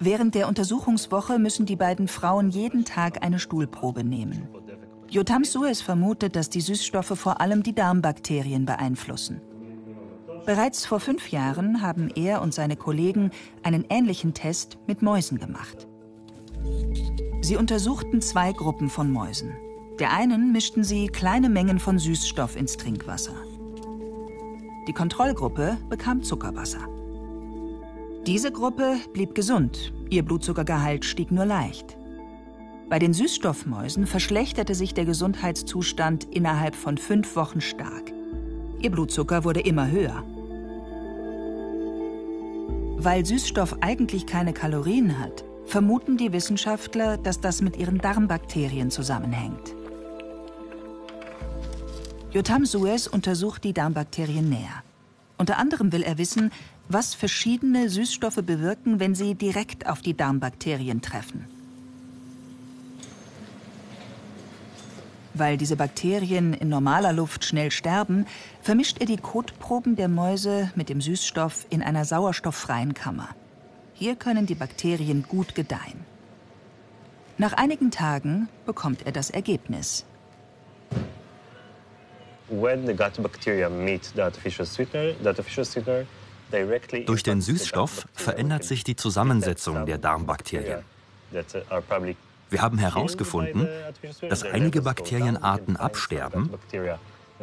Während 0.00 0.34
der 0.34 0.48
Untersuchungswoche 0.48 1.38
müssen 1.38 1.66
die 1.66 1.76
beiden 1.76 2.08
Frauen 2.08 2.50
jeden 2.50 2.84
Tag 2.84 3.22
eine 3.22 3.38
Stuhlprobe 3.38 4.02
nehmen. 4.02 4.48
Jotam 5.08 5.44
Suez 5.44 5.80
vermutet, 5.80 6.34
dass 6.34 6.48
die 6.48 6.60
Süßstoffe 6.60 7.18
vor 7.18 7.40
allem 7.40 7.62
die 7.62 7.74
Darmbakterien 7.74 8.64
beeinflussen. 8.64 9.42
Bereits 10.44 10.84
vor 10.84 10.98
fünf 10.98 11.30
Jahren 11.30 11.82
haben 11.82 12.10
er 12.16 12.42
und 12.42 12.52
seine 12.52 12.76
Kollegen 12.76 13.30
einen 13.62 13.84
ähnlichen 13.88 14.34
Test 14.34 14.78
mit 14.86 15.00
Mäusen 15.00 15.38
gemacht. 15.38 15.86
Sie 17.40 17.56
untersuchten 17.56 18.20
zwei 18.20 18.52
Gruppen 18.52 18.88
von 18.88 19.12
Mäusen. 19.12 19.52
Der 20.00 20.12
einen 20.12 20.52
mischten 20.52 20.82
sie 20.84 21.06
kleine 21.06 21.48
Mengen 21.48 21.78
von 21.78 21.98
Süßstoff 21.98 22.56
ins 22.56 22.76
Trinkwasser. 22.76 23.34
Die 24.88 24.92
Kontrollgruppe 24.92 25.76
bekam 25.88 26.22
Zuckerwasser. 26.22 26.88
Diese 28.26 28.50
Gruppe 28.50 28.96
blieb 29.12 29.34
gesund, 29.34 29.92
ihr 30.10 30.24
Blutzuckergehalt 30.24 31.04
stieg 31.04 31.30
nur 31.30 31.44
leicht. 31.44 31.96
Bei 32.88 32.98
den 32.98 33.14
Süßstoffmäusen 33.14 34.06
verschlechterte 34.06 34.74
sich 34.74 34.92
der 34.92 35.04
Gesundheitszustand 35.04 36.24
innerhalb 36.24 36.74
von 36.74 36.98
fünf 36.98 37.36
Wochen 37.36 37.60
stark. 37.60 38.12
Ihr 38.82 38.90
Blutzucker 38.90 39.44
wurde 39.44 39.60
immer 39.60 39.88
höher. 39.88 40.24
Weil 42.96 43.24
Süßstoff 43.24 43.76
eigentlich 43.80 44.26
keine 44.26 44.52
Kalorien 44.52 45.20
hat, 45.20 45.44
vermuten 45.66 46.16
die 46.16 46.32
Wissenschaftler, 46.32 47.16
dass 47.16 47.40
das 47.40 47.62
mit 47.62 47.76
ihren 47.76 47.98
Darmbakterien 47.98 48.90
zusammenhängt. 48.90 49.74
Jotam 52.32 52.66
Suez 52.66 53.06
untersucht 53.06 53.62
die 53.62 53.72
Darmbakterien 53.72 54.48
näher. 54.48 54.82
Unter 55.38 55.58
anderem 55.58 55.92
will 55.92 56.02
er 56.02 56.18
wissen, 56.18 56.50
was 56.88 57.14
verschiedene 57.14 57.88
Süßstoffe 57.88 58.42
bewirken, 58.44 58.98
wenn 59.00 59.14
sie 59.14 59.34
direkt 59.34 59.86
auf 59.86 60.02
die 60.02 60.16
Darmbakterien 60.16 61.02
treffen. 61.02 61.46
Weil 65.34 65.56
diese 65.56 65.76
Bakterien 65.76 66.52
in 66.52 66.68
normaler 66.68 67.12
Luft 67.12 67.44
schnell 67.44 67.70
sterben, 67.70 68.26
vermischt 68.60 68.98
er 69.00 69.06
die 69.06 69.16
Kotproben 69.16 69.96
der 69.96 70.08
Mäuse 70.08 70.70
mit 70.74 70.88
dem 70.88 71.00
Süßstoff 71.00 71.66
in 71.70 71.82
einer 71.82 72.04
sauerstofffreien 72.04 72.94
Kammer. 72.94 73.28
Hier 73.94 74.16
können 74.16 74.46
die 74.46 74.54
Bakterien 74.54 75.22
gut 75.22 75.54
gedeihen. 75.54 76.04
Nach 77.38 77.54
einigen 77.54 77.90
Tagen 77.90 78.48
bekommt 78.66 79.06
er 79.06 79.12
das 79.12 79.30
Ergebnis. 79.30 80.04
Durch 87.06 87.22
den 87.22 87.40
Süßstoff 87.40 88.06
verändert 88.12 88.64
sich 88.64 88.84
die 88.84 88.96
Zusammensetzung 88.96 89.86
der 89.86 89.98
Darmbakterien. 89.98 90.84
Wir 92.52 92.60
haben 92.60 92.76
herausgefunden, 92.76 93.66
dass 94.28 94.42
einige 94.42 94.82
Bakterienarten 94.82 95.78
absterben, 95.78 96.50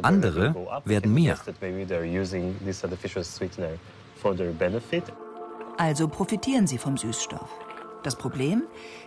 andere 0.04 0.56
werden 0.86 1.14
mehr. 1.14 1.38
Also 5.78 6.08
profitieren 6.08 6.68
sie 6.68 6.78
vom 6.78 6.96
Süßstoff. 6.98 7.50
Das 8.04 8.16
Problem? 8.18 8.64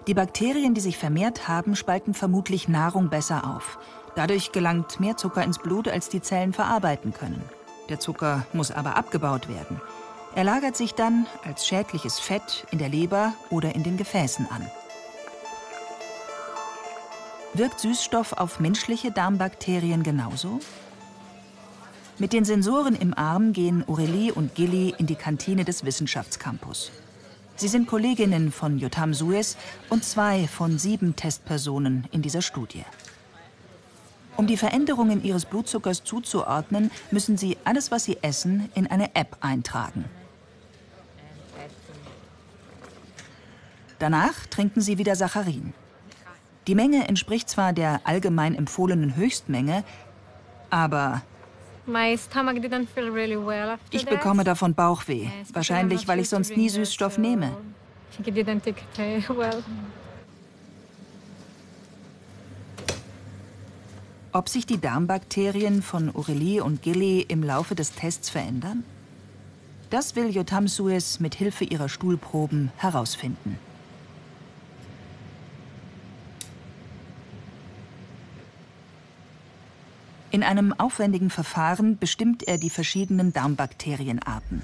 Die 0.08 0.14
Bakterien, 0.14 0.74
die 0.74 0.80
sich 0.80 0.98
vermehrt 0.98 1.46
haben, 1.46 1.76
spalten 1.76 2.14
vermutlich 2.14 2.66
Nahrung 2.66 3.08
besser 3.08 3.56
auf. 3.56 3.78
Dadurch 4.16 4.50
gelangt 4.50 4.98
mehr 4.98 5.16
Zucker 5.16 5.44
ins 5.44 5.60
Blut, 5.60 5.86
als 5.86 6.08
die 6.08 6.20
Zellen 6.20 6.52
verarbeiten 6.52 7.14
können. 7.14 7.42
Der 7.88 8.00
Zucker 8.00 8.44
muss 8.52 8.72
aber 8.72 8.96
abgebaut 8.96 9.48
werden. 9.48 9.80
Er 10.34 10.44
lagert 10.44 10.76
sich 10.76 10.94
dann 10.94 11.26
als 11.44 11.66
schädliches 11.66 12.18
Fett 12.18 12.66
in 12.72 12.78
der 12.78 12.88
Leber 12.88 13.34
oder 13.50 13.74
in 13.74 13.84
den 13.84 13.96
Gefäßen 13.96 14.48
an. 14.50 14.66
Wirkt 17.54 17.80
Süßstoff 17.80 18.32
auf 18.32 18.60
menschliche 18.60 19.10
Darmbakterien 19.10 20.02
genauso? 20.02 20.60
Mit 22.18 22.32
den 22.32 22.46
Sensoren 22.46 22.94
im 22.94 23.12
Arm 23.12 23.52
gehen 23.52 23.84
Aurélie 23.84 24.32
und 24.32 24.54
Gilly 24.54 24.94
in 24.96 25.06
die 25.06 25.16
Kantine 25.16 25.66
des 25.66 25.84
Wissenschaftscampus. 25.84 26.92
Sie 27.56 27.68
sind 27.68 27.86
Kolleginnen 27.86 28.52
von 28.52 28.78
Jotam 28.78 29.12
Suez 29.12 29.58
und 29.90 30.02
zwei 30.02 30.48
von 30.48 30.78
sieben 30.78 31.14
Testpersonen 31.14 32.08
in 32.10 32.22
dieser 32.22 32.40
Studie. 32.40 32.84
Um 34.38 34.46
die 34.46 34.56
Veränderungen 34.56 35.22
ihres 35.22 35.44
Blutzuckers 35.44 36.04
zuzuordnen, 36.04 36.90
müssen 37.10 37.36
sie 37.36 37.58
alles, 37.64 37.90
was 37.90 38.04
sie 38.04 38.16
essen, 38.22 38.70
in 38.74 38.86
eine 38.86 39.14
App 39.14 39.36
eintragen. 39.40 40.06
Danach 43.98 44.46
trinken 44.46 44.80
sie 44.80 44.96
wieder 44.96 45.16
Saccharin. 45.16 45.74
Die 46.66 46.74
Menge 46.74 47.08
entspricht 47.08 47.48
zwar 47.48 47.72
der 47.72 48.00
allgemein 48.04 48.54
empfohlenen 48.54 49.16
Höchstmenge, 49.16 49.82
aber 50.70 51.22
Ich 53.90 54.06
bekomme 54.06 54.44
davon 54.44 54.74
Bauchweh. 54.74 55.28
Wahrscheinlich, 55.52 56.06
weil 56.06 56.20
ich 56.20 56.28
sonst 56.28 56.56
nie 56.56 56.68
Süßstoff 56.68 57.18
nehme. 57.18 57.56
Ob 64.34 64.48
sich 64.48 64.64
die 64.64 64.80
Darmbakterien 64.80 65.82
von 65.82 66.14
Aurelie 66.14 66.60
und 66.62 66.82
Gilly 66.82 67.20
im 67.20 67.42
Laufe 67.42 67.74
des 67.74 67.92
Tests 67.92 68.30
verändern? 68.30 68.84
Das 69.90 70.16
will 70.16 70.30
Jotam 70.30 70.68
Suez 70.68 71.20
mit 71.20 71.34
Hilfe 71.34 71.64
ihrer 71.64 71.88
Stuhlproben 71.88 72.70
herausfinden. 72.76 73.58
In 80.32 80.42
einem 80.42 80.72
aufwendigen 80.72 81.28
Verfahren 81.28 81.98
bestimmt 81.98 82.42
er 82.48 82.56
die 82.56 82.70
verschiedenen 82.70 83.34
Darmbakterienarten. 83.34 84.62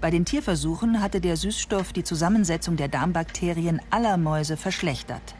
Bei 0.00 0.12
den 0.12 0.24
Tierversuchen 0.24 1.02
hatte 1.02 1.20
der 1.20 1.36
Süßstoff 1.36 1.92
die 1.92 2.04
Zusammensetzung 2.04 2.76
der 2.76 2.86
Darmbakterien 2.86 3.82
aller 3.90 4.16
Mäuse 4.16 4.56
verschlechtert. 4.56 5.34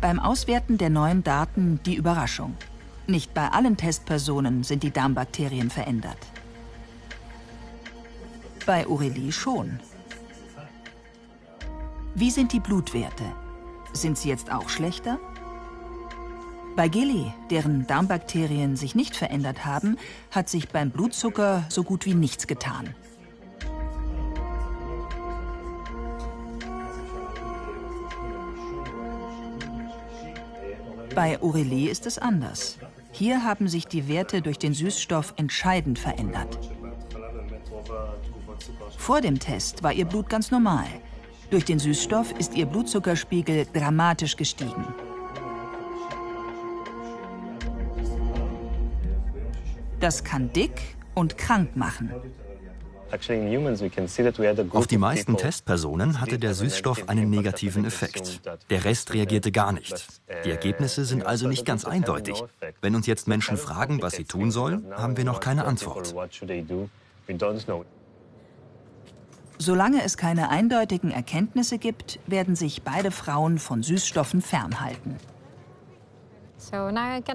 Beim 0.00 0.18
Auswerten 0.18 0.78
der 0.78 0.88
neuen 0.88 1.22
Daten 1.22 1.78
die 1.84 1.96
Überraschung. 1.96 2.56
Nicht 3.06 3.34
bei 3.34 3.48
allen 3.48 3.76
Testpersonen 3.76 4.62
sind 4.62 4.82
die 4.82 4.92
Darmbakterien 4.92 5.68
verändert. 5.68 6.18
Bei 8.64 8.86
Aurelie 8.86 9.30
schon. 9.30 9.78
Wie 12.14 12.30
sind 12.30 12.52
die 12.54 12.60
Blutwerte? 12.60 13.43
Sind 13.94 14.18
sie 14.18 14.28
jetzt 14.28 14.52
auch 14.52 14.68
schlechter? 14.68 15.18
Bei 16.76 16.88
Gilly, 16.88 17.32
deren 17.50 17.86
Darmbakterien 17.86 18.74
sich 18.76 18.96
nicht 18.96 19.16
verändert 19.16 19.64
haben, 19.64 19.96
hat 20.32 20.48
sich 20.48 20.68
beim 20.68 20.90
Blutzucker 20.90 21.64
so 21.68 21.84
gut 21.84 22.04
wie 22.04 22.14
nichts 22.14 22.48
getan. 22.48 22.94
Bei 31.14 31.40
Aurelie 31.40 31.88
ist 31.88 32.06
es 32.06 32.18
anders. 32.18 32.78
Hier 33.12 33.44
haben 33.44 33.68
sich 33.68 33.86
die 33.86 34.08
Werte 34.08 34.42
durch 34.42 34.58
den 34.58 34.74
Süßstoff 34.74 35.34
entscheidend 35.36 36.00
verändert. 36.00 36.58
Vor 38.98 39.20
dem 39.20 39.38
Test 39.38 39.84
war 39.84 39.92
ihr 39.92 40.06
Blut 40.06 40.28
ganz 40.28 40.50
normal. 40.50 40.86
Durch 41.54 41.64
den 41.64 41.78
Süßstoff 41.78 42.32
ist 42.36 42.56
ihr 42.56 42.66
Blutzuckerspiegel 42.66 43.68
dramatisch 43.72 44.36
gestiegen. 44.36 44.84
Das 50.00 50.24
kann 50.24 50.52
dick 50.52 50.72
und 51.14 51.38
krank 51.38 51.76
machen. 51.76 52.12
Auf 54.72 54.86
die 54.88 54.98
meisten 54.98 55.36
Testpersonen 55.36 56.20
hatte 56.20 56.40
der 56.40 56.54
Süßstoff 56.54 57.08
einen 57.08 57.30
negativen 57.30 57.84
Effekt. 57.84 58.40
Der 58.68 58.84
Rest 58.84 59.14
reagierte 59.14 59.52
gar 59.52 59.70
nicht. 59.70 60.08
Die 60.44 60.50
Ergebnisse 60.50 61.04
sind 61.04 61.24
also 61.24 61.46
nicht 61.46 61.64
ganz 61.64 61.84
eindeutig. 61.84 62.42
Wenn 62.80 62.96
uns 62.96 63.06
jetzt 63.06 63.28
Menschen 63.28 63.58
fragen, 63.58 64.02
was 64.02 64.14
sie 64.14 64.24
tun 64.24 64.50
sollen, 64.50 64.92
haben 64.96 65.16
wir 65.16 65.24
noch 65.24 65.38
keine 65.38 65.66
Antwort. 65.66 66.12
Solange 69.58 70.02
es 70.02 70.16
keine 70.16 70.50
eindeutigen 70.50 71.10
Erkenntnisse 71.10 71.78
gibt, 71.78 72.18
werden 72.26 72.56
sich 72.56 72.82
beide 72.82 73.10
Frauen 73.10 73.58
von 73.58 73.82
Süßstoffen 73.82 74.42
fernhalten. 74.42 75.16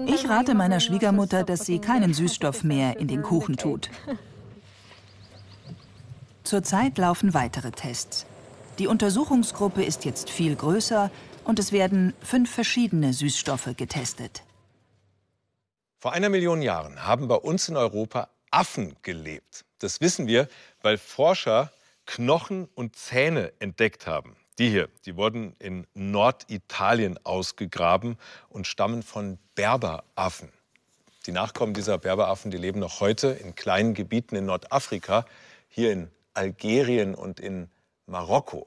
Ich 0.06 0.28
rate 0.28 0.54
meiner 0.54 0.80
Schwiegermutter, 0.80 1.44
dass 1.44 1.64
sie 1.64 1.78
keinen 1.78 2.12
Süßstoff 2.20 2.64
mehr 2.64 2.98
in 2.98 3.08
den 3.08 3.22
Kuchen 3.22 3.56
tut. 3.56 3.90
Zurzeit 6.44 6.98
laufen 6.98 7.32
weitere 7.32 7.70
Tests. 7.70 8.26
Die 8.78 8.86
Untersuchungsgruppe 8.86 9.84
ist 9.84 10.04
jetzt 10.04 10.30
viel 10.30 10.56
größer 10.56 11.10
und 11.44 11.58
es 11.58 11.72
werden 11.72 12.12
fünf 12.20 12.50
verschiedene 12.50 13.12
Süßstoffe 13.12 13.70
getestet. 13.76 14.42
Vor 15.98 16.12
einer 16.12 16.28
Million 16.28 16.62
Jahren 16.62 17.06
haben 17.06 17.28
bei 17.28 17.36
uns 17.36 17.68
in 17.68 17.76
Europa 17.76 18.28
Affen 18.50 18.96
gelebt. 19.02 19.64
Das 19.78 20.00
wissen 20.00 20.26
wir, 20.26 20.48
weil 20.82 20.98
Forscher 20.98 21.70
Knochen 22.10 22.68
und 22.74 22.96
Zähne 22.96 23.52
entdeckt 23.60 24.08
haben. 24.08 24.34
Die 24.58 24.68
hier, 24.68 24.88
die 25.06 25.14
wurden 25.14 25.54
in 25.60 25.86
Norditalien 25.94 27.24
ausgegraben 27.24 28.18
und 28.48 28.66
stammen 28.66 29.04
von 29.04 29.38
Berberaffen. 29.54 30.50
Die 31.26 31.30
Nachkommen 31.30 31.72
dieser 31.72 31.98
Berberaffen, 31.98 32.50
die 32.50 32.56
leben 32.56 32.80
noch 32.80 32.98
heute 32.98 33.28
in 33.28 33.54
kleinen 33.54 33.94
Gebieten 33.94 34.34
in 34.34 34.46
Nordafrika, 34.46 35.24
hier 35.68 35.92
in 35.92 36.10
Algerien 36.34 37.14
und 37.14 37.38
in 37.38 37.70
Marokko. 38.06 38.66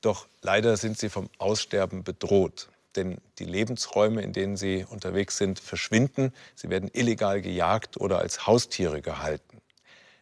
Doch 0.00 0.26
leider 0.42 0.76
sind 0.76 0.98
sie 0.98 1.08
vom 1.08 1.30
Aussterben 1.38 2.02
bedroht. 2.02 2.68
Denn 2.96 3.18
die 3.38 3.44
Lebensräume, 3.44 4.22
in 4.22 4.32
denen 4.32 4.56
sie 4.56 4.84
unterwegs 4.90 5.36
sind, 5.36 5.60
verschwinden. 5.60 6.34
Sie 6.56 6.68
werden 6.68 6.90
illegal 6.92 7.42
gejagt 7.42 7.96
oder 7.96 8.18
als 8.18 8.48
Haustiere 8.48 9.02
gehalten. 9.02 9.60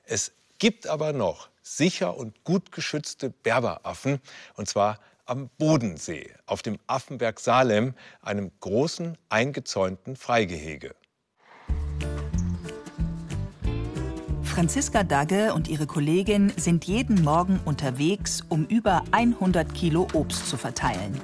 Es 0.05 0.33
gibt 0.59 0.87
aber 0.87 1.15
noch 1.15 1.49
sicher 1.65 2.17
und 2.17 2.45
gut 2.45 2.71
geschützte 2.71 3.31
Berberaffen, 3.31 4.21
und 4.55 4.69
zwar 4.69 5.01
am 5.27 5.49
Bodensee, 5.59 6.31
auf 6.47 6.63
dem 6.63 6.79
Affenberg 6.87 7.41
Salem, 7.41 7.95
einem 8.21 8.53
großen 8.61 9.17
eingezäunten 9.31 10.17
Freigehege. 10.17 10.95
Franziska 14.43 15.03
Dagge 15.03 15.53
und 15.53 15.67
ihre 15.67 15.87
Kollegin 15.87 16.53
sind 16.57 16.85
jeden 16.85 17.23
Morgen 17.23 17.59
unterwegs, 17.65 18.45
um 18.49 18.67
über 18.67 19.03
100 19.11 19.75
Kilo 19.75 20.07
Obst 20.13 20.49
zu 20.49 20.57
verteilen. 20.57 21.21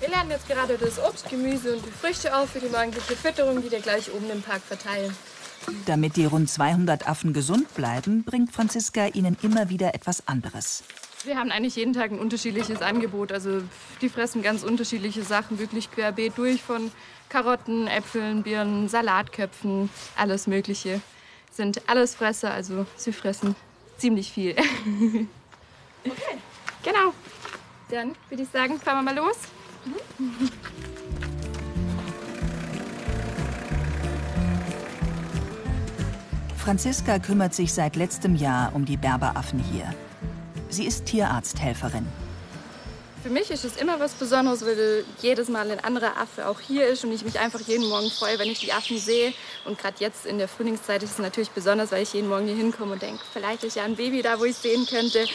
Wir 0.00 0.08
laden 0.08 0.30
jetzt 0.30 0.48
gerade 0.48 0.76
das 0.76 0.98
Obst, 0.98 1.28
Gemüse 1.28 1.76
und 1.76 1.86
die 1.86 1.90
Früchte 1.90 2.34
auf 2.36 2.50
für 2.50 2.60
die 2.60 2.68
morgendliche 2.68 3.14
Fütterung, 3.14 3.62
die 3.62 3.70
wir 3.70 3.80
gleich 3.80 4.12
oben 4.12 4.28
im 4.30 4.42
Park 4.42 4.62
verteilen. 4.62 5.14
Damit 5.86 6.16
die 6.16 6.24
rund 6.24 6.50
200 6.50 7.08
Affen 7.08 7.32
gesund 7.32 7.74
bleiben, 7.74 8.24
bringt 8.24 8.52
Franziska 8.52 9.06
ihnen 9.08 9.36
immer 9.42 9.68
wieder 9.68 9.94
etwas 9.94 10.26
anderes. 10.28 10.82
Wir 11.24 11.36
haben 11.36 11.50
eigentlich 11.50 11.76
jeden 11.76 11.92
Tag 11.92 12.12
ein 12.12 12.18
unterschiedliches 12.18 12.80
Angebot. 12.80 13.32
Also 13.32 13.62
die 14.00 14.08
fressen 14.08 14.42
ganz 14.42 14.62
unterschiedliche 14.62 15.22
Sachen, 15.22 15.58
wirklich 15.58 15.90
querbeet 15.90 16.38
durch 16.38 16.62
von 16.62 16.92
Karotten, 17.28 17.88
Äpfeln, 17.88 18.42
Birnen, 18.42 18.88
Salatköpfen, 18.88 19.90
alles 20.16 20.46
Mögliche. 20.46 21.00
Sind 21.50 21.82
alles 21.88 22.14
Fresser, 22.14 22.52
also 22.52 22.86
sie 22.96 23.12
fressen 23.12 23.56
ziemlich 23.96 24.30
viel. 24.30 24.52
okay. 26.04 26.38
Genau. 26.84 27.12
Dann 27.90 28.14
würde 28.28 28.42
ich 28.42 28.48
sagen, 28.50 28.78
fahren 28.78 28.98
wir 28.98 29.02
mal 29.02 29.16
los. 29.16 29.36
Mhm. 29.84 30.50
Franziska 36.58 37.18
kümmert 37.18 37.54
sich 37.54 37.72
seit 37.72 37.96
letztem 37.96 38.36
Jahr 38.36 38.74
um 38.74 38.84
die 38.84 38.96
Berberaffen 38.96 39.58
hier. 39.58 39.94
Sie 40.68 40.84
ist 40.84 41.06
Tierarzthelferin. 41.06 42.06
Für 43.22 43.30
mich 43.30 43.50
ist 43.50 43.64
es 43.64 43.76
immer 43.76 43.98
was 43.98 44.12
Besonderes, 44.12 44.64
weil 44.64 45.04
jedes 45.20 45.48
Mal 45.48 45.70
ein 45.70 45.80
anderer 45.80 46.16
Affe 46.20 46.46
auch 46.46 46.60
hier 46.60 46.86
ist 46.86 47.04
und 47.04 47.12
ich 47.12 47.24
mich 47.24 47.38
einfach 47.40 47.60
jeden 47.60 47.88
Morgen 47.88 48.10
freue, 48.10 48.38
wenn 48.38 48.48
ich 48.48 48.60
die 48.60 48.72
Affen 48.72 48.98
sehe. 48.98 49.32
Und 49.64 49.78
gerade 49.78 49.96
jetzt 49.98 50.24
in 50.24 50.38
der 50.38 50.46
Frühlingszeit 50.46 51.02
ist 51.02 51.12
es 51.12 51.18
natürlich 51.18 51.50
besonders, 51.50 51.90
weil 51.90 52.02
ich 52.02 52.12
jeden 52.12 52.28
Morgen 52.28 52.46
hier 52.46 52.56
hinkomme 52.56 52.92
und 52.92 53.02
denke, 53.02 53.22
vielleicht 53.32 53.64
ist 53.64 53.76
ja 53.76 53.84
ein 53.84 53.96
Baby 53.96 54.22
da, 54.22 54.38
wo 54.38 54.44
ich 54.44 54.56
sehen 54.56 54.86
könnte. 54.86 55.26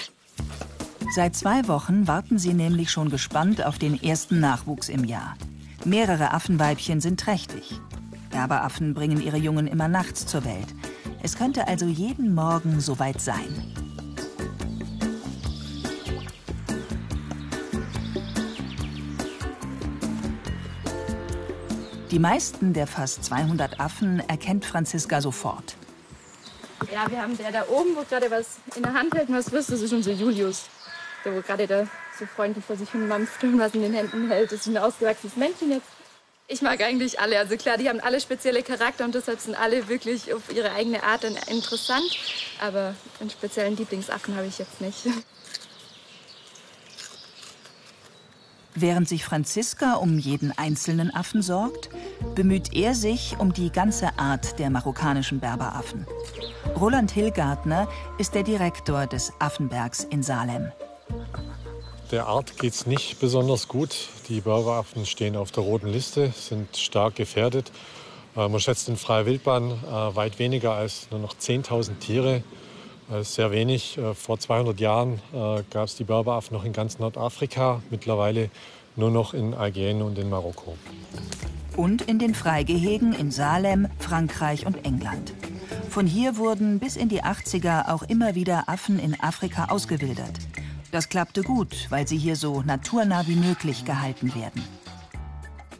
Seit 1.13 1.35
zwei 1.35 1.67
Wochen 1.67 2.07
warten 2.07 2.39
sie 2.39 2.53
nämlich 2.53 2.89
schon 2.89 3.09
gespannt 3.09 3.65
auf 3.65 3.77
den 3.77 4.01
ersten 4.01 4.39
Nachwuchs 4.39 4.89
im 4.89 5.03
Jahr. 5.03 5.35
Mehrere 5.83 6.31
Affenweibchen 6.31 7.01
sind 7.01 7.19
trächtig. 7.19 7.79
Berberaffen 8.29 8.93
bringen 8.93 9.21
ihre 9.21 9.37
Jungen 9.37 9.67
immer 9.67 9.87
nachts 9.87 10.25
zur 10.25 10.45
Welt. 10.45 10.67
Es 11.25 11.37
könnte 11.37 11.69
also 11.69 11.85
jeden 11.85 12.35
Morgen 12.35 12.81
soweit 12.81 13.21
sein. 13.21 13.73
Die 22.11 22.19
meisten 22.19 22.73
der 22.73 22.87
fast 22.87 23.23
200 23.23 23.79
Affen 23.79 24.19
erkennt 24.27 24.65
Franziska 24.65 25.21
sofort. 25.21 25.77
Ja, 26.91 27.09
wir 27.09 27.21
haben 27.21 27.37
der 27.37 27.53
da 27.53 27.63
oben, 27.69 27.95
wo 27.95 28.03
gerade 28.03 28.29
was 28.29 28.57
in 28.75 28.83
der 28.83 28.93
Hand 28.93 29.15
hält 29.15 29.29
und 29.29 29.35
was 29.35 29.49
frisst, 29.49 29.71
das 29.71 29.79
ist 29.79 29.93
unser 29.93 30.11
Julius. 30.11 30.65
Der, 31.23 31.33
wo 31.33 31.39
gerade 31.39 31.65
da 31.65 31.87
so 32.19 32.25
freundlich 32.25 32.65
vor 32.65 32.75
sich 32.75 32.91
hin 32.91 33.07
mampft 33.07 33.41
und 33.45 33.57
was 33.57 33.73
in 33.73 33.81
den 33.81 33.93
Händen 33.93 34.27
hält. 34.27 34.51
Das 34.51 34.59
ist 34.59 34.67
ein 34.67 34.77
ausgewachsenes 34.77 35.37
Männchen 35.37 35.71
jetzt. 35.71 35.87
Ich 36.47 36.61
mag 36.61 36.81
eigentlich 36.81 37.19
alle. 37.19 37.39
Also 37.39 37.55
klar, 37.55 37.77
die 37.77 37.89
haben 37.89 37.99
alle 37.99 38.19
spezielle 38.19 38.63
Charakter 38.63 39.05
und 39.05 39.15
deshalb 39.15 39.39
sind 39.39 39.55
alle 39.55 39.87
wirklich 39.87 40.33
auf 40.33 40.53
ihre 40.53 40.71
eigene 40.73 41.03
Art 41.03 41.23
interessant. 41.23 42.03
Aber 42.61 42.95
einen 43.19 43.29
speziellen 43.29 43.77
Lieblingsaffen 43.77 44.35
habe 44.35 44.47
ich 44.47 44.59
jetzt 44.59 44.81
nicht. 44.81 45.07
Während 48.75 49.07
sich 49.07 49.23
Franziska 49.23 49.93
um 49.93 50.17
jeden 50.17 50.51
einzelnen 50.57 51.13
Affen 51.13 51.43
sorgt, 51.43 51.89
bemüht 52.33 52.73
er 52.73 52.95
sich 52.95 53.35
um 53.37 53.53
die 53.53 53.71
ganze 53.71 54.17
Art 54.17 54.57
der 54.57 54.71
marokkanischen 54.71 55.39
Berberaffen. 55.39 56.07
Roland 56.79 57.11
Hillgartner 57.11 57.87
ist 58.17 58.33
der 58.33 58.43
Direktor 58.43 59.05
des 59.05 59.31
Affenbergs 59.39 60.05
in 60.05 60.23
Salem. 60.23 60.71
Der 62.11 62.27
Art 62.27 62.57
geht 62.57 62.73
es 62.73 62.85
nicht 62.85 63.19
besonders 63.19 63.67
gut. 63.67 64.09
Die 64.29 64.41
Berberaffen 64.41 65.05
stehen 65.05 65.35
auf 65.35 65.51
der 65.51 65.63
roten 65.63 65.87
Liste, 65.87 66.31
sind 66.35 66.75
stark 66.77 67.15
gefährdet. 67.15 67.71
Äh, 68.35 68.47
man 68.47 68.59
schätzt 68.59 68.89
in 68.89 68.97
freier 68.97 69.25
Wildbahn 69.25 69.71
äh, 69.71 70.15
weit 70.15 70.39
weniger 70.39 70.73
als 70.73 71.07
nur 71.11 71.19
noch 71.19 71.35
10.000 71.35 71.99
Tiere. 71.99 72.43
Ist 73.19 73.35
sehr 73.35 73.51
wenig. 73.51 73.97
Äh, 73.97 74.13
vor 74.13 74.39
200 74.39 74.79
Jahren 74.79 75.19
gab 75.69 75.85
es 75.85 75.95
die 75.95 76.03
Berberaffen 76.03 76.55
noch 76.55 76.63
in 76.63 76.73
ganz 76.73 76.99
Nordafrika, 76.99 77.81
mittlerweile 77.89 78.49
nur 78.95 79.11
noch 79.11 79.33
in 79.33 79.53
Algerien 79.53 80.01
und 80.01 80.17
in 80.17 80.29
Marokko. 80.29 80.77
Und 81.75 82.03
in 82.03 82.19
den 82.19 82.35
Freigehegen 82.35 83.13
in 83.13 83.31
Salem, 83.31 83.87
Frankreich 83.97 84.65
und 84.65 84.85
England. 84.85 85.33
Von 85.89 86.05
hier 86.05 86.37
wurden 86.37 86.79
bis 86.79 86.95
in 86.95 87.09
die 87.09 87.23
80er 87.23 87.91
auch 87.91 88.03
immer 88.03 88.35
wieder 88.35 88.69
Affen 88.69 88.99
in 88.99 89.19
Afrika 89.19 89.65
ausgewildert. 89.65 90.39
Das 90.93 91.09
klappte 91.09 91.41
gut, 91.41 91.87
weil 91.89 92.07
sie 92.07 92.19
hier 92.19 92.35
so 92.35 92.61
naturnah 92.61 93.25
wie 93.25 93.35
möglich 93.35 93.83
gehalten 93.83 94.35
werden. 94.35 94.63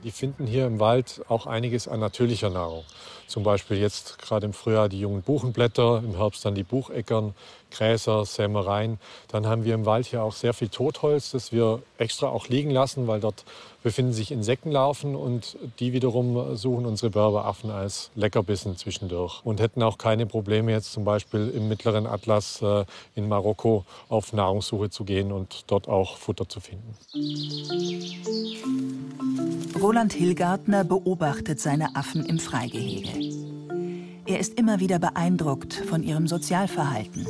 Die 0.04 0.10
finden 0.10 0.48
hier 0.48 0.66
im 0.66 0.80
Wald 0.80 1.22
auch 1.30 1.46
einiges 1.46 1.88
an 1.88 2.00
natürlicher 2.00 2.50
Nahrung. 2.50 2.84
Zum 3.28 3.44
Beispiel 3.44 3.78
jetzt 3.78 4.18
gerade 4.18 4.48
im 4.48 4.54
Frühjahr 4.54 4.90
die 4.90 5.00
jungen 5.00 5.22
Buchenblätter, 5.22 6.02
im 6.04 6.18
Herbst 6.18 6.44
dann 6.46 6.56
die 6.56 6.64
Bucheckern, 6.64 7.36
Gräser, 7.74 8.26
Sämereien. 8.26 9.00
Dann 9.28 9.48
haben 9.48 9.66
wir 9.66 9.74
im 9.74 9.86
Wald 9.86 10.06
hier 10.06 10.24
auch 10.24 10.34
sehr 10.34 10.54
viel 10.54 10.70
Totholz, 10.70 11.32
das 11.32 11.52
wir 11.52 11.82
extra 11.98 12.28
auch 12.28 12.48
liegen 12.48 12.70
lassen, 12.70 13.08
weil 13.08 13.20
dort 13.20 13.44
befinden 13.84 14.14
sich 14.14 14.32
Insektenlarven 14.32 15.16
und 15.16 15.58
die 15.80 15.92
wiederum 15.94 16.56
suchen 16.56 16.86
unsere 16.86 17.10
Berberaffen 17.10 17.70
als 17.70 18.12
Leckerbissen 18.16 18.78
zwischendurch 18.78 19.42
und 19.44 19.60
hätten 19.60 19.84
auch 19.84 19.98
keine 19.98 20.26
Probleme 20.26 20.72
jetzt 20.72 20.94
zum 20.94 21.04
Beispiel 21.04 21.50
im 21.50 21.68
mittleren 21.68 22.08
Atlas 22.08 22.62
äh, 22.62 22.86
in 23.16 23.28
Marokko 23.28 23.86
auf 24.08 24.32
Nahrungssuche 24.32 24.90
zu 24.90 25.04
gehen 25.04 25.32
und 25.32 25.66
dort 25.68 25.90
auch 25.90 26.18
Futter 26.18 26.48
zu 26.48 26.62
finden. 26.62 26.96
Roland 29.80 30.14
Hillgartner 30.14 30.86
beobachtet 30.86 31.60
seine 31.60 31.96
Affen 31.96 32.26
im 32.26 32.40
Freigehege. 32.40 33.10
Er 34.26 34.40
ist 34.40 34.58
immer 34.58 34.80
wieder 34.80 35.00
beeindruckt 35.00 35.74
von 35.74 36.02
ihrem 36.02 36.28
Sozialverhalten. 36.28 37.28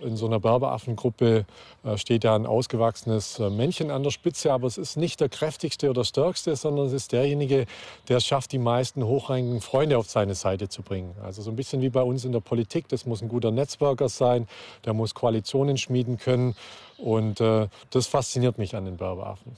In 0.00 0.16
so 0.16 0.26
einer 0.26 0.40
Berberaffengruppe 0.40 1.46
äh, 1.84 1.96
steht 1.98 2.24
ja 2.24 2.34
ein 2.34 2.46
ausgewachsenes 2.46 3.38
äh, 3.38 3.48
Männchen 3.48 3.92
an 3.92 4.02
der 4.02 4.10
Spitze, 4.10 4.52
aber 4.52 4.66
es 4.66 4.76
ist 4.76 4.96
nicht 4.96 5.20
der 5.20 5.28
kräftigste 5.28 5.88
oder 5.88 6.04
stärkste, 6.04 6.56
sondern 6.56 6.86
es 6.86 6.92
ist 6.92 7.12
derjenige, 7.12 7.66
der 8.08 8.16
es 8.16 8.26
schafft, 8.26 8.50
die 8.50 8.58
meisten 8.58 9.04
hochrangigen 9.04 9.60
Freunde 9.60 9.98
auf 9.98 10.10
seine 10.10 10.34
Seite 10.34 10.68
zu 10.68 10.82
bringen. 10.82 11.14
Also 11.22 11.42
so 11.42 11.50
ein 11.50 11.56
bisschen 11.56 11.80
wie 11.80 11.90
bei 11.90 12.02
uns 12.02 12.24
in 12.24 12.32
der 12.32 12.40
Politik. 12.40 12.88
Das 12.88 13.06
muss 13.06 13.22
ein 13.22 13.28
guter 13.28 13.52
Netzwerker 13.52 14.08
sein, 14.08 14.48
der 14.84 14.94
muss 14.94 15.14
Koalitionen 15.14 15.78
schmieden 15.78 16.18
können. 16.18 16.56
Und 16.98 17.40
äh, 17.40 17.68
das 17.90 18.08
fasziniert 18.08 18.58
mich 18.58 18.74
an 18.74 18.84
den 18.84 18.96
Berberaffen. 18.96 19.56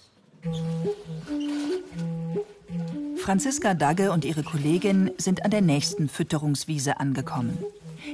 Franziska 3.16 3.75
Dagge 3.75 4.12
und 4.12 4.25
ihre 4.25 4.42
Kollegin 4.42 5.11
sind 5.18 5.44
an 5.44 5.51
der 5.51 5.62
nächsten 5.62 6.09
Fütterungswiese 6.09 7.01
angekommen. 7.01 7.59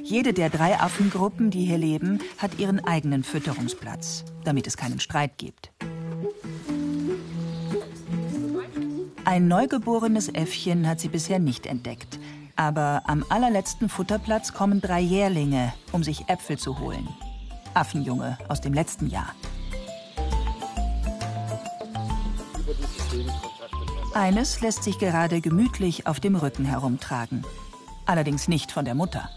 Jede 0.03 0.33
der 0.33 0.49
drei 0.49 0.79
Affengruppen, 0.81 1.51
die 1.51 1.67
hier 1.67 1.79
leben, 1.79 2.21
hat 2.39 2.59
ihren 2.59 2.85
eigenen 2.85 3.25
Fütterungsplatz, 3.25 4.25
damit 4.45 4.67
es 4.67 4.77
keinen 4.77 5.01
Streit 5.01 5.37
gibt. 5.37 5.71
Ein 9.25 9.49
neugeborenes 9.49 10.29
Äffchen 10.29 10.89
hat 10.89 11.01
sie 11.01 11.09
bisher 11.09 11.39
nicht 11.39 11.67
entdeckt. 11.67 12.19
Aber 12.57 13.03
am 13.07 13.25
allerletzten 13.29 13.89
Futterplatz 13.89 14.53
kommen 14.53 14.81
drei 14.81 15.01
Jährlinge, 15.01 15.73
um 15.93 16.03
sich 16.03 16.29
Äpfel 16.29 16.59
zu 16.59 16.79
holen. 16.81 17.09
Affenjunge 17.75 18.37
aus 18.49 18.61
dem 18.61 18.75
letzten 18.75 19.09
Jahr. 19.09 19.35
Eines 24.15 24.61
lässt 24.61 24.85
sich 24.85 24.99
gerade 24.99 25.41
gemütlich 25.41 26.07
auf 26.07 26.21
dem 26.21 26.37
Rücken 26.37 26.67
herumtragen. 26.67 27.45
Allerdings 28.05 28.47
nicht 28.47 28.71
von 28.71 28.85
der 28.85 28.95
Mutter. 28.95 29.31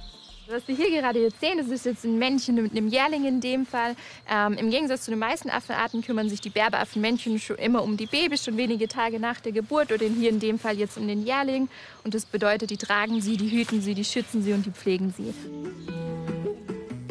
Was 0.49 0.67
wir 0.67 0.75
hier 0.75 0.91
gerade 0.91 1.23
jetzt 1.23 1.39
sehen, 1.39 1.57
das 1.57 1.67
ist 1.67 1.85
jetzt 1.85 2.03
ein 2.03 2.19
Männchen 2.19 2.55
mit 2.55 2.71
einem 2.71 2.89
Jährling 2.89 3.25
in 3.25 3.39
dem 3.39 3.65
Fall. 3.65 3.95
Ähm, 4.29 4.53
Im 4.53 4.69
Gegensatz 4.69 5.05
zu 5.05 5.11
den 5.11 5.19
meisten 5.19 5.49
Affenarten 5.49 6.01
kümmern 6.01 6.27
sich 6.27 6.41
die 6.41 6.49
Berberaffenmännchen 6.49 7.39
schon 7.39 7.55
immer 7.55 7.83
um 7.83 7.95
die 7.95 8.05
Babys, 8.05 8.43
schon 8.43 8.57
wenige 8.57 8.89
Tage 8.89 9.19
nach 9.19 9.39
der 9.39 9.53
Geburt 9.53 9.93
oder 9.93 10.05
hier 10.05 10.29
in 10.29 10.39
dem 10.39 10.59
Fall 10.59 10.77
jetzt 10.77 10.97
um 10.97 11.07
den 11.07 11.25
Jährling. 11.25 11.69
Und 12.03 12.13
das 12.13 12.25
bedeutet, 12.25 12.69
die 12.69 12.77
tragen 12.77 13.21
sie, 13.21 13.37
die 13.37 13.49
hüten 13.49 13.81
sie, 13.81 13.95
die 13.95 14.03
schützen 14.03 14.43
sie 14.43 14.51
und 14.53 14.65
die 14.65 14.71
pflegen 14.71 15.13
sie. 15.15 15.33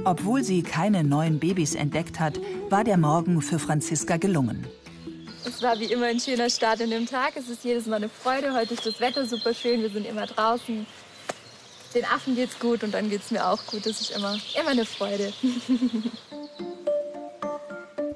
Obwohl 0.04 0.44
sie 0.44 0.62
keine 0.62 1.02
neuen 1.02 1.38
Babys 1.40 1.74
entdeckt 1.74 2.20
hat, 2.20 2.38
war 2.68 2.84
der 2.84 2.98
Morgen 2.98 3.40
für 3.40 3.58
Franziska 3.58 4.18
gelungen. 4.18 4.66
Es 5.46 5.62
war 5.62 5.78
wie 5.78 5.84
immer 5.84 6.06
ein 6.06 6.18
schöner 6.20 6.48
Start 6.48 6.80
in 6.80 6.90
dem 6.90 7.06
Tag. 7.06 7.36
Es 7.36 7.48
ist 7.48 7.64
jedes 7.64 7.86
Mal 7.86 7.96
eine 7.96 8.08
Freude. 8.08 8.54
Heute 8.54 8.74
ist 8.74 8.86
das 8.86 8.98
Wetter 9.00 9.26
super 9.26 9.52
schön. 9.52 9.82
Wir 9.82 9.90
sind 9.90 10.06
immer 10.06 10.26
draußen. 10.26 10.86
Den 11.94 12.04
Affen 12.06 12.34
geht's 12.34 12.58
gut 12.58 12.82
und 12.82 12.92
dann 12.92 13.10
geht's 13.10 13.30
mir 13.30 13.46
auch 13.46 13.64
gut. 13.66 13.86
Das 13.86 14.00
ist 14.00 14.10
immer, 14.10 14.38
immer 14.58 14.70
eine 14.70 14.86
Freude. 14.86 15.32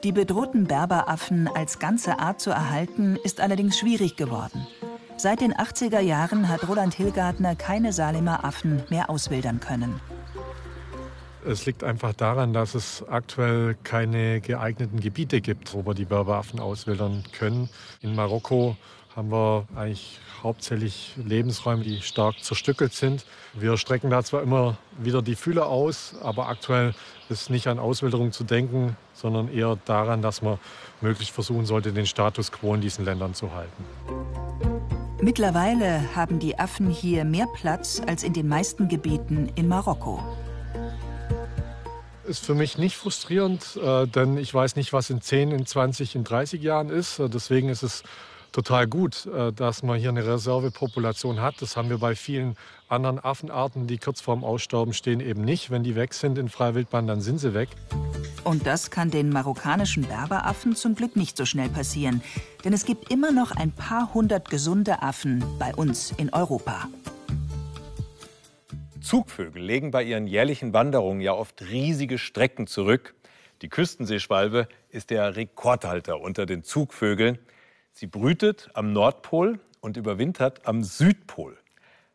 Die 0.04 0.12
bedrohten 0.12 0.64
Berberaffen 0.64 1.48
als 1.48 1.78
ganze 1.78 2.18
Art 2.18 2.40
zu 2.40 2.50
erhalten, 2.50 3.18
ist 3.24 3.40
allerdings 3.40 3.78
schwierig 3.78 4.16
geworden. 4.16 4.66
Seit 5.16 5.40
den 5.40 5.52
80er 5.52 6.00
Jahren 6.00 6.48
hat 6.48 6.68
Roland 6.68 6.94
Hillgartner 6.94 7.56
keine 7.56 7.92
Salemer 7.92 8.44
Affen 8.44 8.84
mehr 8.88 9.10
auswildern 9.10 9.58
können. 9.60 10.00
Es 11.48 11.64
liegt 11.64 11.82
einfach 11.82 12.12
daran, 12.12 12.52
dass 12.52 12.74
es 12.74 13.02
aktuell 13.08 13.74
keine 13.82 14.42
geeigneten 14.42 15.00
Gebiete 15.00 15.40
gibt, 15.40 15.72
wo 15.72 15.86
wir 15.86 15.94
die 15.94 16.04
Berberaffen 16.04 16.60
auswildern 16.60 17.24
können. 17.32 17.70
In 18.02 18.14
Marokko 18.14 18.76
haben 19.16 19.30
wir 19.30 19.66
eigentlich 19.74 20.20
hauptsächlich 20.42 21.14
Lebensräume, 21.16 21.84
die 21.84 22.02
stark 22.02 22.38
zerstückelt 22.44 22.92
sind. 22.92 23.24
Wir 23.54 23.78
strecken 23.78 24.10
da 24.10 24.22
zwar 24.22 24.42
immer 24.42 24.76
wieder 24.98 25.22
die 25.22 25.36
Fühler 25.36 25.68
aus, 25.68 26.16
aber 26.22 26.48
aktuell 26.48 26.94
ist 27.30 27.48
nicht 27.48 27.66
an 27.66 27.78
Auswilderung 27.78 28.30
zu 28.30 28.44
denken, 28.44 28.94
sondern 29.14 29.50
eher 29.50 29.78
daran, 29.86 30.20
dass 30.20 30.42
man 30.42 30.58
möglichst 31.00 31.34
versuchen 31.34 31.64
sollte, 31.64 31.94
den 31.94 32.04
Status 32.04 32.52
quo 32.52 32.74
in 32.74 32.82
diesen 32.82 33.06
Ländern 33.06 33.32
zu 33.32 33.54
halten. 33.54 33.84
Mittlerweile 35.22 36.14
haben 36.14 36.40
die 36.40 36.58
Affen 36.58 36.90
hier 36.90 37.24
mehr 37.24 37.46
Platz 37.54 38.02
als 38.06 38.22
in 38.22 38.34
den 38.34 38.48
meisten 38.48 38.88
Gebieten 38.88 39.50
in 39.54 39.66
Marokko 39.66 40.22
ist 42.28 42.44
für 42.44 42.54
mich 42.54 42.78
nicht 42.78 42.96
frustrierend, 42.96 43.76
äh, 43.82 44.06
denn 44.06 44.36
ich 44.36 44.52
weiß 44.52 44.76
nicht, 44.76 44.92
was 44.92 45.10
in 45.10 45.20
10, 45.20 45.50
in 45.50 45.66
20, 45.66 46.14
in 46.14 46.24
30 46.24 46.62
Jahren 46.62 46.90
ist. 46.90 47.18
Äh, 47.18 47.28
deswegen 47.28 47.68
ist 47.68 47.82
es 47.82 48.02
total 48.52 48.86
gut, 48.86 49.26
äh, 49.26 49.52
dass 49.52 49.82
man 49.82 49.98
hier 49.98 50.10
eine 50.10 50.26
Reservepopulation 50.26 51.40
hat. 51.40 51.60
Das 51.60 51.76
haben 51.76 51.88
wir 51.88 51.98
bei 51.98 52.14
vielen 52.14 52.56
anderen 52.88 53.22
Affenarten, 53.22 53.86
die 53.86 53.98
kurz 53.98 54.20
vorm 54.20 54.44
Aussterben 54.44 54.92
stehen, 54.92 55.20
eben 55.20 55.42
nicht. 55.44 55.70
Wenn 55.70 55.82
die 55.82 55.94
weg 55.94 56.14
sind 56.14 56.38
in 56.38 56.48
freier 56.48 56.74
Wildbahn, 56.74 57.06
dann 57.06 57.20
sind 57.20 57.38
sie 57.38 57.54
weg. 57.54 57.70
Und 58.44 58.66
das 58.66 58.90
kann 58.90 59.10
den 59.10 59.30
marokkanischen 59.30 60.06
Berberaffen 60.06 60.76
zum 60.76 60.94
Glück 60.94 61.16
nicht 61.16 61.36
so 61.36 61.44
schnell 61.44 61.68
passieren. 61.68 62.22
Denn 62.64 62.72
es 62.72 62.84
gibt 62.84 63.10
immer 63.10 63.32
noch 63.32 63.50
ein 63.50 63.72
paar 63.72 64.14
hundert 64.14 64.50
gesunde 64.50 65.02
Affen 65.02 65.44
bei 65.58 65.74
uns 65.74 66.12
in 66.16 66.32
Europa. 66.32 66.88
Zugvögel 69.08 69.62
legen 69.62 69.90
bei 69.90 70.02
ihren 70.02 70.26
jährlichen 70.26 70.74
Wanderungen 70.74 71.22
ja 71.22 71.32
oft 71.32 71.62
riesige 71.62 72.18
Strecken 72.18 72.66
zurück. 72.66 73.14
Die 73.62 73.70
Küstenseeschwalbe 73.70 74.68
ist 74.90 75.08
der 75.08 75.34
Rekordhalter 75.34 76.20
unter 76.20 76.44
den 76.44 76.62
Zugvögeln. 76.62 77.38
Sie 77.94 78.06
brütet 78.06 78.68
am 78.74 78.92
Nordpol 78.92 79.60
und 79.80 79.96
überwintert 79.96 80.66
am 80.66 80.84
Südpol. 80.84 81.56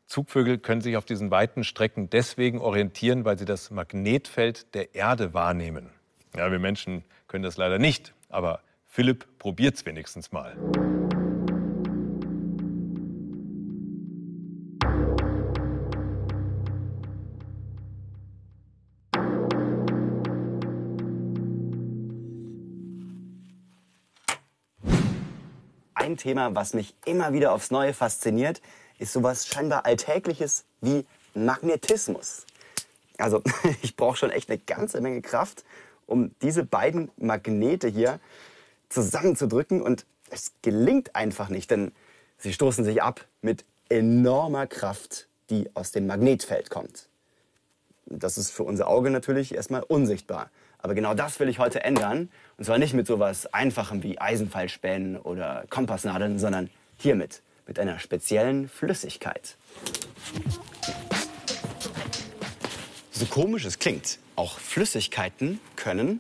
Zugvögel 0.06 0.60
können 0.60 0.82
sich 0.82 0.95
auf 0.95 1.06
diesen 1.06 1.32
weiten 1.32 1.63
Strecken 1.63 2.12
deswegen 2.12 2.60
orientieren, 2.60 3.25
weil 3.25 3.39
sie 3.39 3.45
das 3.45 3.71
Magnetfeld 3.71 4.75
der 4.75 4.93
Erde 4.93 5.34
wahrnehmen. 5.34 5.89
Ja, 6.38 6.51
wir 6.51 6.60
Menschen 6.60 7.06
können 7.27 7.43
das 7.43 7.58
leider 7.58 7.79
nicht, 7.79 8.13
aber 8.29 8.60
Philipp 8.86 9.25
probiert 9.39 9.77
es 9.77 9.86
wenigstens 9.88 10.32
mal. 10.32 10.56
Ein 26.13 26.17
Thema, 26.17 26.56
was 26.56 26.73
mich 26.73 26.95
immer 27.06 27.34
wieder 27.34 27.52
aufs 27.54 27.71
Neue 27.71 27.93
fasziniert, 27.93 28.62
ist 28.99 29.13
sowas 29.13 29.47
scheinbar 29.47 29.86
Alltägliches 29.86 30.65
wie 30.82 31.06
Magnetismus. 31.34 32.45
Also 33.17 33.41
ich 33.82 33.95
brauche 33.95 34.17
schon 34.17 34.30
echt 34.30 34.49
eine 34.49 34.60
ganze 34.60 35.02
Menge 35.02 35.21
Kraft, 35.21 35.63
um 36.06 36.32
diese 36.41 36.63
beiden 36.63 37.12
Magnete 37.17 37.88
hier 37.88 38.19
zusammenzudrücken. 38.89 39.82
Und 39.82 40.06
es 40.30 40.54
gelingt 40.62 41.15
einfach 41.15 41.49
nicht, 41.49 41.71
denn 41.71 41.91
sie 42.38 42.54
stoßen 42.54 42.86
sich 42.86 43.02
ab 43.02 43.26
mit 43.41 43.65
enormer 43.89 44.67
Kraft, 44.67 45.28
die 45.49 45.69
aus 45.73 45.91
dem 45.91 46.08
Magnetfeld 46.08 46.69
kommt. 46.69 47.10
Das 48.06 48.38
ist 48.38 48.52
für 48.52 48.63
unser 48.63 48.88
Auge 48.88 49.10
natürlich 49.10 49.56
erstmal 49.56 49.82
unsichtbar. 49.84 50.49
Aber 50.84 50.96
genau 50.96 51.13
das 51.13 51.39
will 51.39 51.48
ich 51.48 51.60
heute 51.60 51.82
ändern. 51.82 52.30
Und 52.58 52.65
zwar 52.65 52.78
nicht 52.78 52.93
mit 52.93 53.08
sowas 53.08 53.52
Einfachem 53.54 54.04
wie 54.04 54.19
Eisenpfeilspänen 54.19 55.17
oder 55.17 55.63
Kompassnadeln, 55.69 56.39
sondern 56.39 56.69
hiermit, 56.98 57.41
mit 57.65 57.80
einer 57.80 58.00
speziellen 58.00 58.67
Flüssigkeit. 58.67 59.56
So 63.12 63.26
komisch 63.28 63.63
es 63.63 63.80
klingt, 63.80 64.19
auch 64.36 64.60
Flüssigkeiten 64.60 65.62
können 65.78 66.19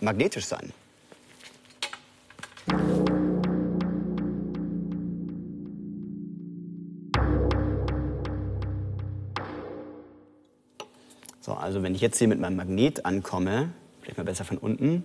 magnetisch 0.00 0.46
sein. 0.46 0.72
Also 11.62 11.82
wenn 11.82 11.94
ich 11.94 12.00
jetzt 12.00 12.18
hier 12.18 12.28
mit 12.28 12.40
meinem 12.40 12.56
Magnet 12.56 13.06
ankomme, 13.06 13.70
vielleicht 14.00 14.18
mal 14.18 14.24
besser 14.24 14.44
von 14.44 14.58
unten. 14.58 15.04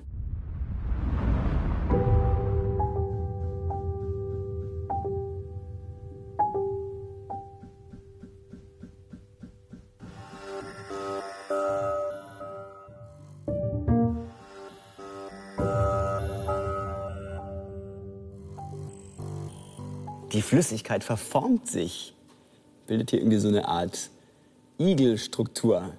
Die 20.34 20.41
Flüssigkeit 20.41 21.04
verformt 21.04 21.67
sich, 21.67 22.15
bildet 22.86 23.12
hier 23.12 23.20
irgendwie 23.20 23.38
so 23.38 23.48
eine 23.48 23.67
Art 23.67 24.10
Igelstruktur. 24.78 25.93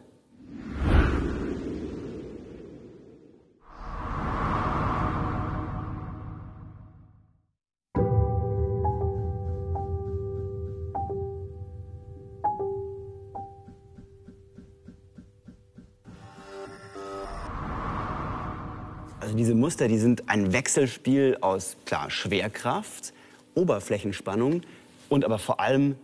Muster, 19.79 19.87
die 19.87 19.99
sind 19.99 20.29
ein 20.29 20.53
Wechselspiel 20.53 21.39
aus 21.41 21.77
klar 21.87 22.11
Schwerkraft, 22.11 23.13
Oberflächenspannung 23.55 24.63
und 25.09 25.25
aber 25.25 25.39
vor 25.39 25.61
allem 25.61 25.95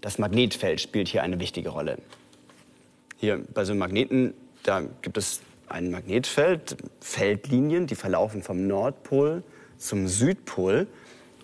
das 0.00 0.18
Magnetfeld 0.18 0.80
spielt 0.80 1.08
hier 1.08 1.22
eine 1.22 1.38
wichtige 1.38 1.68
Rolle. 1.68 1.98
Hier 3.18 3.44
bei 3.52 3.66
so 3.66 3.72
einem 3.72 3.80
Magneten, 3.80 4.32
da 4.62 4.82
gibt 5.02 5.18
es 5.18 5.42
ein 5.68 5.90
Magnetfeld, 5.90 6.78
Feldlinien, 7.00 7.86
die 7.86 7.96
verlaufen 7.96 8.42
vom 8.42 8.66
Nordpol 8.66 9.42
zum 9.76 10.08
Südpol. 10.08 10.86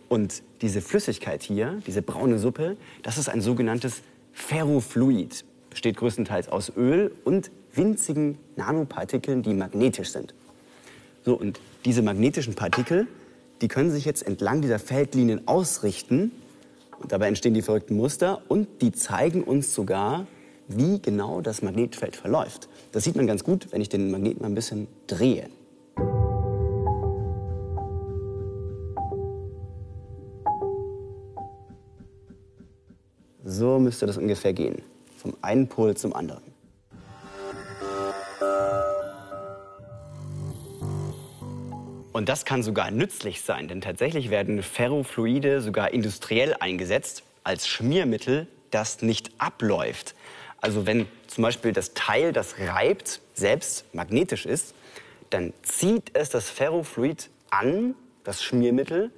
Und 0.09 0.43
diese 0.63 0.81
Flüssigkeit 0.81 1.43
hier, 1.43 1.83
diese 1.87 2.01
braune 2.01 2.39
Suppe, 2.39 2.79
das 3.03 3.19
ist 3.19 3.29
ein 3.29 3.43
sogenanntes 3.43 4.01
Ferrofluid. 4.33 5.45
Besteht 5.69 5.99
größtenteils 5.99 6.49
aus 6.49 6.73
Öl 6.75 7.15
und 7.25 7.51
winzigen 7.75 8.39
Nanopartikeln, 8.57 9.43
die 9.43 9.53
magnetisch 9.53 10.09
sind. 10.09 10.33
So, 11.27 11.35
und 11.35 11.61
diese 11.85 12.03
magnetischen 12.03 12.55
Partikel, 12.55 13.07
die 13.61 13.69
können 13.69 13.91
sich 13.91 14.05
jetzt 14.05 14.27
entlang 14.27 14.63
dieser 14.63 14.79
Feldlinien 14.79 15.47
ausrichten. 15.47 16.33
Und 17.01 17.13
dabei 17.13 17.29
entstehen 17.29 17.55
die 17.55 17.63
verrückten 17.63 17.97
Muster 17.97 18.43
und 18.49 18.69
die 18.81 18.93
zeigen 18.93 19.45
uns 19.45 19.75
sogar, 19.75 20.27
wie 20.69 21.01
genau 21.01 21.43
das 21.43 21.61
Magnetfeld 21.61 22.17
verläuft. 22.17 22.69
Das 22.93 23.05
sieht 23.05 23.17
man 23.17 23.27
ganz 23.27 23.45
gut, 23.45 23.71
wenn 23.71 23.83
ich 23.83 23.91
den 23.91 24.11
Magneten 24.11 24.41
mal 24.41 24.49
ein 24.49 24.55
bisschen 24.55 24.89
drehe. 25.07 25.49
So 33.45 33.79
müsste 33.79 34.07
das 34.07 34.17
ungefähr 34.17 34.55
gehen. 34.55 34.81
Vom 35.19 35.35
einen 35.43 35.69
Pol 35.69 35.95
zum 35.95 36.15
anderen. 36.15 36.54
Und 42.15 42.29
das 42.29 42.45
kann 42.45 42.63
sogar 42.63 42.93
nützlich 42.93 43.43
sein, 43.43 43.67
denn 43.67 43.81
tatsächlich 43.81 44.31
werden 44.31 44.63
Ferrofluide 44.63 45.61
sogar 45.61 45.93
industriell 45.93 46.55
eingesetzt 46.61 47.25
als 47.43 47.67
Schmiermittel, 47.67 48.47
das 48.71 49.03
nicht 49.03 49.33
abläuft. 49.39 50.15
Also 50.61 50.87
wenn 50.87 51.09
zum 51.27 51.43
Beispiel 51.43 51.73
das 51.73 51.93
Teil, 51.95 52.33
das 52.33 52.61
reibt, 52.61 53.21
selbst 53.35 53.93
magnetisch 53.93 54.47
ist, 54.47 54.77
dann 55.31 55.53
zieht 55.65 56.13
es 56.15 56.31
das 56.31 56.49
Ferrofluid 56.51 57.31
an, 57.51 57.97
das 58.23 58.45
Schmiermittel, 58.45 59.11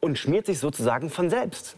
und 0.00 0.18
schmiert 0.18 0.46
sich 0.46 0.58
sozusagen 0.58 1.08
von 1.08 1.30
selbst. 1.30 1.76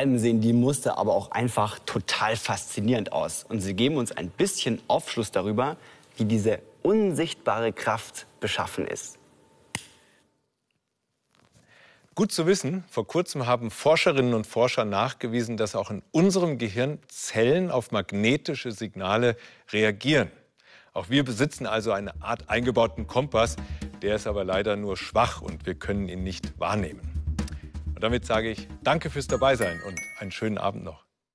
Allem 0.00 0.18
sehen 0.18 0.40
die 0.40 0.54
Muster 0.54 0.96
aber 0.96 1.14
auch 1.14 1.30
einfach 1.30 1.78
total 1.80 2.34
faszinierend 2.34 3.12
aus. 3.12 3.44
Und 3.46 3.60
sie 3.60 3.74
geben 3.74 3.96
uns 3.96 4.12
ein 4.12 4.30
bisschen 4.30 4.80
Aufschluss 4.88 5.30
darüber, 5.30 5.76
wie 6.16 6.24
diese 6.24 6.60
unsichtbare 6.82 7.74
Kraft 7.74 8.26
beschaffen 8.40 8.86
ist. 8.86 9.18
Gut 12.14 12.32
zu 12.32 12.46
wissen, 12.46 12.84
vor 12.88 13.06
kurzem 13.06 13.46
haben 13.46 13.70
Forscherinnen 13.70 14.32
und 14.32 14.46
Forscher 14.46 14.86
nachgewiesen, 14.86 15.58
dass 15.58 15.74
auch 15.74 15.90
in 15.90 16.02
unserem 16.12 16.56
Gehirn 16.56 16.98
Zellen 17.08 17.70
auf 17.70 17.92
magnetische 17.92 18.72
Signale 18.72 19.36
reagieren. 19.70 20.30
Auch 20.94 21.10
wir 21.10 21.24
besitzen 21.24 21.66
also 21.66 21.92
eine 21.92 22.20
Art 22.22 22.48
eingebauten 22.48 23.06
Kompass, 23.06 23.56
der 24.00 24.16
ist 24.16 24.26
aber 24.26 24.44
leider 24.44 24.76
nur 24.76 24.96
schwach 24.96 25.42
und 25.42 25.66
wir 25.66 25.74
können 25.74 26.08
ihn 26.08 26.24
nicht 26.24 26.58
wahrnehmen. 26.58 27.09
Und 28.00 28.04
damit 28.04 28.24
sage 28.24 28.48
ich 28.48 28.66
Danke 28.82 29.10
fürs 29.10 29.26
Dabeisein 29.26 29.78
und 29.86 30.00
einen 30.18 30.30
schönen 30.30 30.56
Abend 30.56 30.84
noch. 30.84 31.09